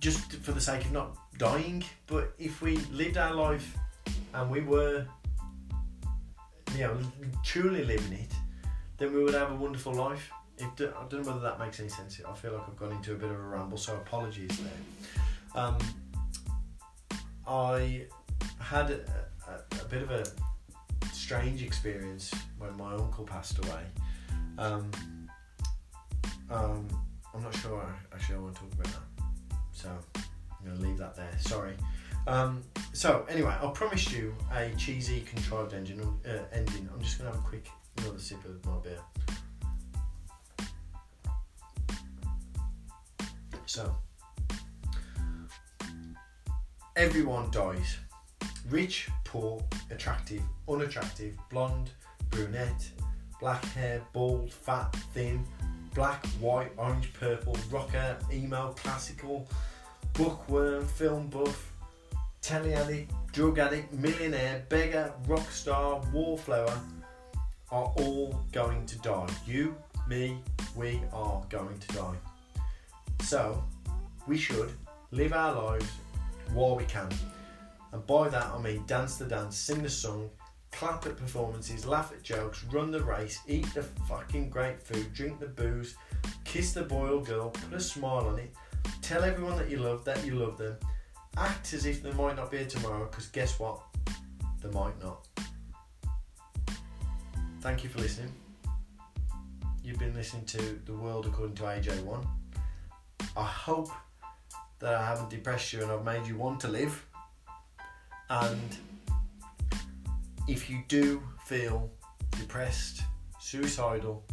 just 0.00 0.32
for 0.32 0.52
the 0.52 0.60
sake 0.60 0.84
of 0.84 0.92
not 0.92 1.16
dying. 1.38 1.84
But 2.06 2.34
if 2.38 2.62
we 2.62 2.76
lived 2.92 3.16
our 3.16 3.34
life 3.34 3.76
and 4.34 4.50
we 4.50 4.60
were, 4.60 5.06
you 6.74 6.80
know, 6.80 6.98
truly 7.44 7.84
living 7.84 8.12
it, 8.12 8.32
then 8.98 9.14
we 9.14 9.22
would 9.22 9.34
have 9.34 9.52
a 9.52 9.54
wonderful 9.54 9.94
life. 9.94 10.30
If, 10.58 10.68
I 10.80 11.04
don't 11.08 11.12
know 11.12 11.32
whether 11.32 11.40
that 11.40 11.58
makes 11.58 11.80
any 11.80 11.88
sense. 11.88 12.20
I 12.26 12.32
feel 12.34 12.52
like 12.52 12.62
I've 12.66 12.76
gone 12.76 12.92
into 12.92 13.12
a 13.12 13.16
bit 13.16 13.30
of 13.30 13.36
a 13.36 13.42
ramble, 13.42 13.76
so 13.76 13.94
apologies 13.94 14.58
there. 14.58 15.62
Um, 15.62 15.78
I 17.46 18.06
had 18.58 18.90
a, 18.90 19.00
a, 19.48 19.82
a, 19.82 19.84
bit 19.88 20.02
of 20.02 20.10
a 20.10 20.24
strange 21.12 21.62
experience 21.62 22.32
when 22.58 22.76
my 22.76 22.94
uncle 22.94 23.24
passed 23.24 23.58
away. 23.58 23.82
Um, 24.58 24.90
um, 26.50 26.86
I'm 27.34 27.42
not 27.42 27.54
sure 27.56 27.94
actually 28.12 28.36
I 28.36 28.38
want 28.38 28.54
to 28.54 28.60
talk 28.62 28.72
about 28.72 28.86
that. 28.86 29.56
So 29.72 29.90
I'm 30.14 30.64
going 30.64 30.76
to 30.76 30.82
leave 30.82 30.98
that 30.98 31.14
there. 31.14 31.32
Sorry. 31.38 31.74
Um, 32.26 32.62
so 32.92 33.24
anyway, 33.28 33.54
I 33.60 33.66
promised 33.68 34.12
you 34.12 34.34
a 34.54 34.70
cheesy 34.76 35.20
contrived 35.20 35.74
engine 35.74 36.00
uh, 36.00 36.38
ending. 36.52 36.88
I'm 36.92 37.00
just 37.00 37.18
going 37.18 37.30
to 37.30 37.36
have 37.36 37.44
a 37.44 37.48
quick 37.48 37.68
another 37.98 38.18
sip 38.18 38.44
of 38.44 38.64
my 38.64 38.76
beer. 38.82 38.98
So 43.66 43.94
everyone 46.96 47.50
dies. 47.50 47.98
Rich, 48.68 49.08
poor, 49.24 49.62
attractive, 49.90 50.42
unattractive, 50.68 51.36
blonde, 51.50 51.90
brunette, 52.30 52.90
black 53.46 53.64
hair, 53.74 54.02
bald, 54.12 54.52
fat, 54.52 54.92
thin, 55.14 55.44
black, 55.94 56.26
white, 56.40 56.72
orange, 56.76 57.12
purple, 57.12 57.56
rocker, 57.70 58.18
emo, 58.32 58.72
classical, 58.72 59.48
bookworm, 60.14 60.84
film 60.84 61.28
buff, 61.28 61.70
telly 62.42 62.74
addict, 62.74 63.12
drug 63.32 63.60
addict, 63.60 63.92
millionaire, 63.92 64.64
beggar, 64.68 65.12
rock 65.28 65.48
star, 65.48 66.02
wallflower 66.12 66.76
are 67.70 67.92
all 67.98 68.44
going 68.50 68.84
to 68.84 68.98
die. 68.98 69.28
You, 69.46 69.76
me, 70.08 70.38
we 70.74 71.00
are 71.12 71.40
going 71.48 71.78
to 71.78 71.94
die. 71.94 72.16
So, 73.20 73.62
we 74.26 74.38
should 74.38 74.72
live 75.12 75.32
our 75.32 75.54
lives 75.54 75.92
while 76.52 76.74
we 76.74 76.84
can. 76.86 77.08
And 77.92 78.04
by 78.08 78.28
that 78.28 78.46
I 78.46 78.58
mean 78.60 78.82
dance 78.88 79.18
the 79.18 79.26
dance, 79.26 79.56
sing 79.56 79.84
the 79.84 79.88
song, 79.88 80.30
clap 80.72 81.06
at 81.06 81.16
performances, 81.16 81.86
laugh 81.86 82.12
at 82.12 82.22
jokes, 82.22 82.64
run 82.70 82.90
the 82.90 83.02
race, 83.02 83.40
eat 83.48 83.66
the 83.74 83.82
fucking 83.82 84.50
great 84.50 84.82
food, 84.82 85.12
drink 85.14 85.40
the 85.40 85.46
booze, 85.46 85.96
kiss 86.44 86.72
the 86.72 86.82
boy 86.82 87.08
or 87.08 87.22
girl, 87.22 87.50
put 87.50 87.72
a 87.72 87.80
smile 87.80 88.26
on 88.26 88.38
it, 88.38 88.54
tell 89.02 89.22
everyone 89.22 89.56
that 89.56 89.70
you 89.70 89.78
love 89.78 90.04
that 90.04 90.24
you 90.24 90.34
love 90.34 90.58
them, 90.58 90.76
act 91.36 91.72
as 91.72 91.86
if 91.86 92.02
there 92.02 92.14
might 92.14 92.36
not 92.36 92.50
be 92.50 92.58
a 92.58 92.64
tomorrow 92.64 93.06
because 93.10 93.26
guess 93.28 93.58
what? 93.58 93.80
There 94.60 94.72
might 94.72 95.00
not. 95.02 95.26
Thank 97.60 97.82
you 97.82 97.90
for 97.90 97.98
listening. 97.98 98.32
You've 99.82 99.98
been 99.98 100.14
listening 100.14 100.44
to 100.46 100.80
The 100.84 100.92
World 100.92 101.26
According 101.26 101.56
to 101.56 101.62
AJ1. 101.62 102.26
I 103.36 103.44
hope 103.44 103.90
that 104.78 104.94
I 104.94 105.06
haven't 105.06 105.30
depressed 105.30 105.72
you 105.72 105.82
and 105.82 105.90
I've 105.90 106.04
made 106.04 106.26
you 106.26 106.36
want 106.36 106.60
to 106.60 106.68
live. 106.68 107.04
And 108.28 108.76
if 110.48 110.70
you 110.70 110.82
do 110.88 111.22
feel 111.44 111.90
depressed, 112.38 113.02
suicidal, 113.40 114.24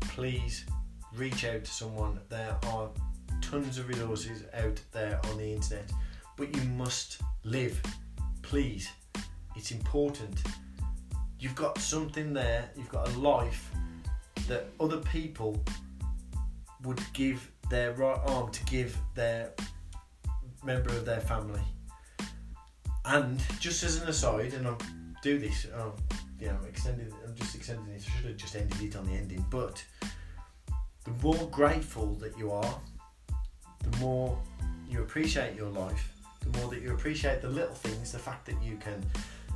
please 0.00 0.66
reach 1.14 1.44
out 1.44 1.64
to 1.64 1.70
someone. 1.70 2.18
There 2.28 2.56
are 2.66 2.90
tons 3.40 3.78
of 3.78 3.88
resources 3.88 4.42
out 4.54 4.80
there 4.92 5.20
on 5.30 5.38
the 5.38 5.52
internet, 5.52 5.92
but 6.36 6.54
you 6.54 6.62
must 6.70 7.20
live. 7.44 7.80
Please, 8.42 8.88
it's 9.54 9.70
important. 9.70 10.42
You've 11.38 11.54
got 11.54 11.78
something 11.78 12.32
there, 12.32 12.68
you've 12.76 12.88
got 12.88 13.08
a 13.08 13.18
life 13.18 13.70
that 14.48 14.66
other 14.80 14.98
people 14.98 15.62
would 16.82 17.00
give 17.12 17.50
their 17.70 17.92
right 17.92 18.18
arm 18.26 18.50
to 18.50 18.64
give 18.64 18.96
their 19.14 19.52
member 20.64 20.90
of 20.90 21.04
their 21.04 21.20
family. 21.20 21.62
And 23.04 23.42
just 23.60 23.82
as 23.84 24.02
an 24.02 24.08
aside, 24.08 24.54
and 24.54 24.66
I'll 24.66 24.78
do 25.24 25.38
this. 25.38 25.66
Oh, 25.74 25.94
you 26.38 26.48
know, 26.48 26.58
extended. 26.68 27.12
I'm 27.26 27.34
just 27.34 27.54
extending 27.54 27.86
this. 27.92 28.06
I 28.06 28.16
should 28.16 28.26
have 28.26 28.36
just 28.36 28.54
ended 28.54 28.80
it 28.82 28.94
on 28.94 29.06
the 29.06 29.14
ending. 29.14 29.44
But 29.50 29.82
the 31.04 31.12
more 31.22 31.48
grateful 31.50 32.14
that 32.16 32.36
you 32.38 32.52
are, 32.52 32.78
the 33.82 33.98
more 33.98 34.38
you 34.88 35.00
appreciate 35.00 35.56
your 35.56 35.70
life. 35.70 36.12
The 36.40 36.58
more 36.58 36.68
that 36.70 36.82
you 36.82 36.92
appreciate 36.92 37.40
the 37.40 37.48
little 37.48 37.74
things, 37.74 38.12
the 38.12 38.18
fact 38.18 38.44
that 38.46 38.62
you 38.62 38.76
can 38.76 39.02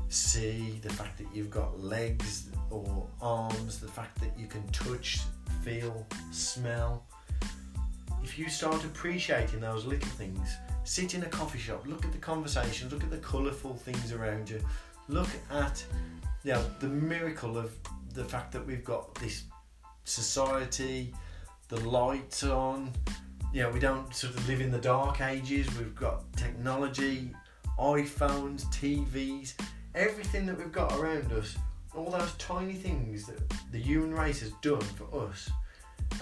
see, 0.09 0.81
the 0.83 0.89
fact 0.89 1.19
that 1.19 1.27
you've 1.35 1.51
got 1.51 1.79
legs 1.79 2.49
or 2.71 3.07
arms, 3.21 3.79
the 3.79 3.89
fact 3.89 4.19
that 4.21 4.39
you 4.39 4.47
can 4.47 4.67
touch, 4.69 5.21
feel, 5.63 6.07
smell. 6.31 7.05
If 8.25 8.39
you 8.39 8.49
start 8.49 8.83
appreciating 8.85 9.61
those 9.61 9.85
little 9.85 10.09
things, 10.09 10.49
sit 10.85 11.15
in 11.15 11.23
a 11.25 11.27
coffee 11.27 11.59
shop, 11.59 11.87
look 11.87 12.07
at 12.07 12.13
the 12.13 12.19
conversations, 12.19 12.91
look 12.91 13.05
at 13.05 13.11
the 13.11 13.19
colourful 13.19 13.75
things 13.75 14.13
around 14.13 14.49
you, 14.49 14.61
look 15.09 15.29
at 15.51 15.85
you 16.45 16.53
know, 16.53 16.65
the 16.81 16.89
miracle 16.89 17.59
of 17.59 17.73
the 18.15 18.25
fact 18.25 18.53
that 18.53 18.67
we've 18.67 18.85
got 18.85 19.15
this 19.17 19.45
society, 20.05 21.15
the 21.69 21.81
lights 21.81 22.45
on. 22.45 22.93
You 23.53 23.63
know, 23.63 23.71
we 23.71 23.81
don't 23.81 24.15
sort 24.15 24.35
of 24.35 24.49
live 24.49 24.61
in 24.61 24.71
the 24.71 24.79
dark 24.79 25.21
ages. 25.21 25.67
We've 25.79 25.95
got 25.95 26.31
technology, 26.35 27.33
iPhones, 27.79 28.67
TVs, 28.67 29.55
everything 29.95 30.47
that 30.47 30.59
we've 30.59 30.73
got 30.73 30.93
around 30.93 31.33
us. 31.33 31.57
All 31.95 32.11
those 32.11 32.33
tiny 32.35 32.75
things 32.75 33.27
that 33.27 33.41
the 33.73 33.79
human 33.79 34.15
race 34.15 34.41
has 34.41 34.53
done 34.63 34.81
for 34.81 35.27
us. 35.27 35.51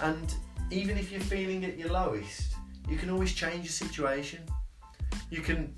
And 0.01 0.33
even 0.71 0.97
if 0.97 1.11
you're 1.11 1.21
feeling 1.21 1.65
at 1.65 1.77
your 1.77 1.89
lowest, 1.89 2.55
you 2.89 2.97
can 2.97 3.09
always 3.09 3.33
change 3.33 3.67
the 3.67 3.73
situation. 3.73 4.39
You 5.29 5.41
can 5.41 5.75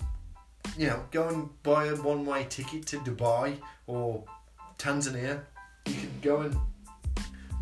you 0.77 0.87
know, 0.87 1.03
go 1.11 1.27
and 1.27 1.63
buy 1.63 1.85
a 1.85 1.95
one 1.95 2.25
way 2.25 2.45
ticket 2.49 2.85
to 2.87 2.97
Dubai 2.99 3.57
or 3.87 4.23
Tanzania. 4.77 5.41
You 5.85 5.93
can 5.93 6.19
go 6.21 6.41
and 6.41 6.55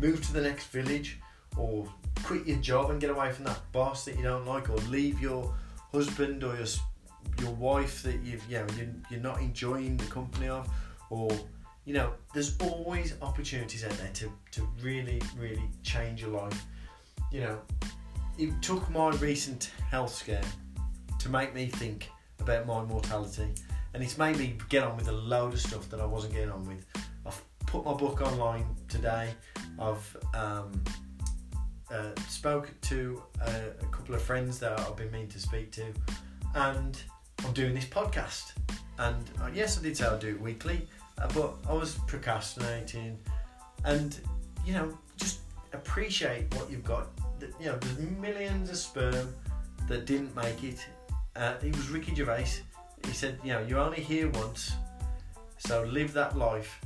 move 0.00 0.24
to 0.26 0.32
the 0.32 0.42
next 0.42 0.66
village 0.68 1.18
or 1.56 1.86
quit 2.22 2.46
your 2.46 2.58
job 2.58 2.90
and 2.90 3.00
get 3.00 3.10
away 3.10 3.32
from 3.32 3.44
that 3.44 3.60
boss 3.72 4.04
that 4.04 4.16
you 4.16 4.22
don't 4.22 4.46
like 4.46 4.70
or 4.70 4.76
leave 4.88 5.20
your 5.20 5.54
husband 5.92 6.44
or 6.44 6.56
your 6.56 6.66
your 7.40 7.52
wife 7.52 8.02
that 8.02 8.20
you 8.22 8.40
you 8.48 8.58
know 8.58 8.66
you're, 8.76 8.86
you're 9.10 9.20
not 9.20 9.40
enjoying 9.40 9.96
the 9.96 10.04
company 10.06 10.48
of 10.48 10.68
or 11.10 11.30
you 11.84 11.94
know 11.94 12.12
there's 12.34 12.56
always 12.58 13.14
opportunities 13.22 13.84
out 13.84 13.92
there 13.92 14.10
to, 14.12 14.32
to 14.50 14.68
really 14.82 15.20
really 15.36 15.70
change 15.82 16.20
your 16.20 16.30
life 16.30 16.66
you 17.30 17.40
know 17.40 17.58
it 18.38 18.50
took 18.62 18.88
my 18.90 19.10
recent 19.16 19.70
health 19.90 20.14
scare 20.14 20.42
to 21.18 21.28
make 21.28 21.54
me 21.54 21.66
think 21.66 22.10
about 22.40 22.66
my 22.66 22.84
mortality, 22.84 23.48
and 23.94 24.02
it's 24.02 24.18
made 24.18 24.36
me 24.38 24.56
get 24.68 24.84
on 24.84 24.96
with 24.96 25.08
a 25.08 25.12
load 25.12 25.52
of 25.52 25.60
stuff 25.60 25.88
that 25.90 26.00
I 26.00 26.06
wasn't 26.06 26.34
getting 26.34 26.50
on 26.50 26.66
with. 26.66 26.84
I've 27.26 27.40
put 27.66 27.84
my 27.84 27.94
book 27.94 28.20
online 28.20 28.66
today. 28.88 29.30
I've 29.78 30.16
um, 30.34 30.82
uh, 31.90 32.10
spoke 32.28 32.70
to 32.82 33.22
a, 33.40 33.50
a, 33.80 33.86
couple 33.86 34.14
of 34.14 34.22
friends 34.22 34.58
that 34.58 34.78
I've 34.78 34.96
been 34.96 35.10
meaning 35.10 35.28
to 35.28 35.40
speak 35.40 35.70
to, 35.72 35.86
and 36.54 37.00
I'm 37.44 37.52
doing 37.52 37.74
this 37.74 37.86
podcast. 37.86 38.52
And 38.98 39.24
uh, 39.40 39.48
yes, 39.54 39.78
I 39.78 39.82
did 39.82 39.96
say 39.96 40.06
I'd 40.06 40.20
do 40.20 40.28
it 40.28 40.40
weekly, 40.40 40.86
uh, 41.18 41.28
but 41.34 41.54
I 41.68 41.72
was 41.72 41.94
procrastinating, 42.06 43.18
and 43.84 44.18
you 44.66 44.74
know, 44.74 44.98
just 45.16 45.40
appreciate 45.72 46.52
what 46.56 46.70
you've 46.70 46.84
got. 46.84 47.08
You 47.60 47.66
know, 47.66 47.78
there's 47.78 47.98
millions 48.10 48.70
of 48.70 48.76
sperm 48.76 49.34
that 49.88 50.04
didn't 50.04 50.34
make 50.34 50.64
it 50.64 50.84
uh, 51.38 51.54
it 51.62 51.74
was 51.76 51.88
Ricky 51.88 52.14
Gervais. 52.14 52.62
He 53.06 53.12
said, 53.12 53.38
you 53.44 53.52
know, 53.52 53.64
you're 53.66 53.78
only 53.78 54.00
here 54.00 54.28
once, 54.30 54.72
so 55.58 55.84
live 55.84 56.12
that 56.12 56.36
life 56.36 56.80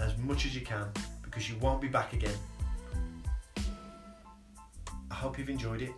as 0.00 0.16
much 0.16 0.46
as 0.46 0.54
you 0.54 0.62
can 0.62 0.86
because 1.22 1.48
you 1.48 1.56
won't 1.58 1.80
be 1.80 1.88
back 1.88 2.14
again. 2.14 2.34
I 5.10 5.14
hope 5.14 5.38
you've 5.38 5.50
enjoyed 5.50 5.82
it, 5.82 5.92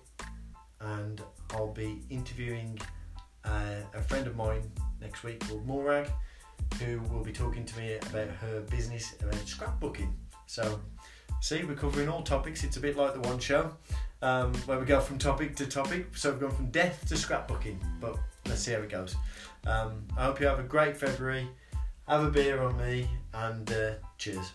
and 0.80 1.22
I'll 1.52 1.72
be 1.72 2.02
interviewing 2.10 2.78
uh, 3.44 3.76
a 3.94 4.02
friend 4.02 4.26
of 4.26 4.36
mine 4.36 4.70
next 5.00 5.22
week 5.22 5.40
called 5.46 5.64
Morag, 5.66 6.08
who 6.80 7.00
will 7.12 7.22
be 7.22 7.32
talking 7.32 7.64
to 7.64 7.78
me 7.78 7.94
about 7.94 8.28
her 8.28 8.60
business 8.70 9.14
about 9.20 9.34
scrapbooking. 9.34 10.12
So, 10.46 10.80
see, 11.40 11.62
we're 11.62 11.74
covering 11.74 12.08
all 12.08 12.22
topics. 12.22 12.64
It's 12.64 12.76
a 12.76 12.80
bit 12.80 12.96
like 12.96 13.14
the 13.14 13.20
one 13.20 13.38
show 13.38 13.72
um, 14.22 14.54
where 14.66 14.78
we 14.78 14.84
go 14.84 15.00
from 15.00 15.18
topic 15.18 15.56
to 15.56 15.66
topic. 15.66 16.16
So 16.16 16.30
we've 16.30 16.40
gone 16.40 16.50
from 16.50 16.70
death 16.70 17.06
to 17.08 17.14
scrapbooking, 17.14 17.78
but 18.00 18.16
let's 18.46 18.62
see 18.62 18.72
how 18.72 18.80
it 18.80 18.90
goes. 18.90 19.16
Um, 19.66 20.04
I 20.16 20.24
hope 20.24 20.40
you 20.40 20.46
have 20.46 20.60
a 20.60 20.64
great 20.64 20.96
February. 20.96 21.48
Have 22.08 22.24
a 22.24 22.30
beer 22.30 22.60
on 22.62 22.76
me, 22.76 23.08
and 23.32 23.70
uh, 23.72 23.92
cheers. 24.18 24.52